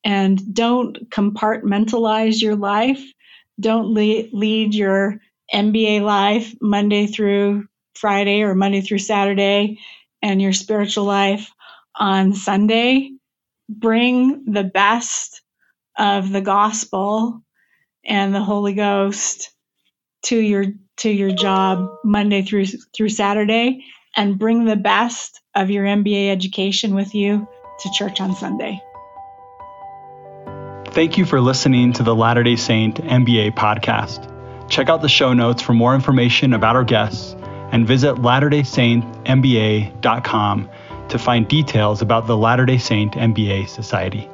[0.03, 3.03] And don't compartmentalize your life.
[3.59, 5.19] Don't le- lead your
[5.53, 9.79] MBA life Monday through Friday or Monday through Saturday
[10.21, 11.51] and your spiritual life
[11.95, 13.11] on Sunday.
[13.69, 15.41] Bring the best
[15.97, 17.41] of the gospel
[18.05, 19.51] and the Holy Ghost
[20.23, 20.65] to your
[20.97, 23.85] to your job Monday through through Saturday
[24.15, 27.47] and bring the best of your MBA education with you
[27.79, 28.81] to church on Sunday.
[30.87, 34.33] Thank you for listening to the Latter day Saint MBA podcast.
[34.69, 37.35] Check out the show notes for more information about our guests
[37.71, 40.69] and visit latterdaysaintmba.com
[41.09, 44.27] to find details about the Latter day Saint MBA Society.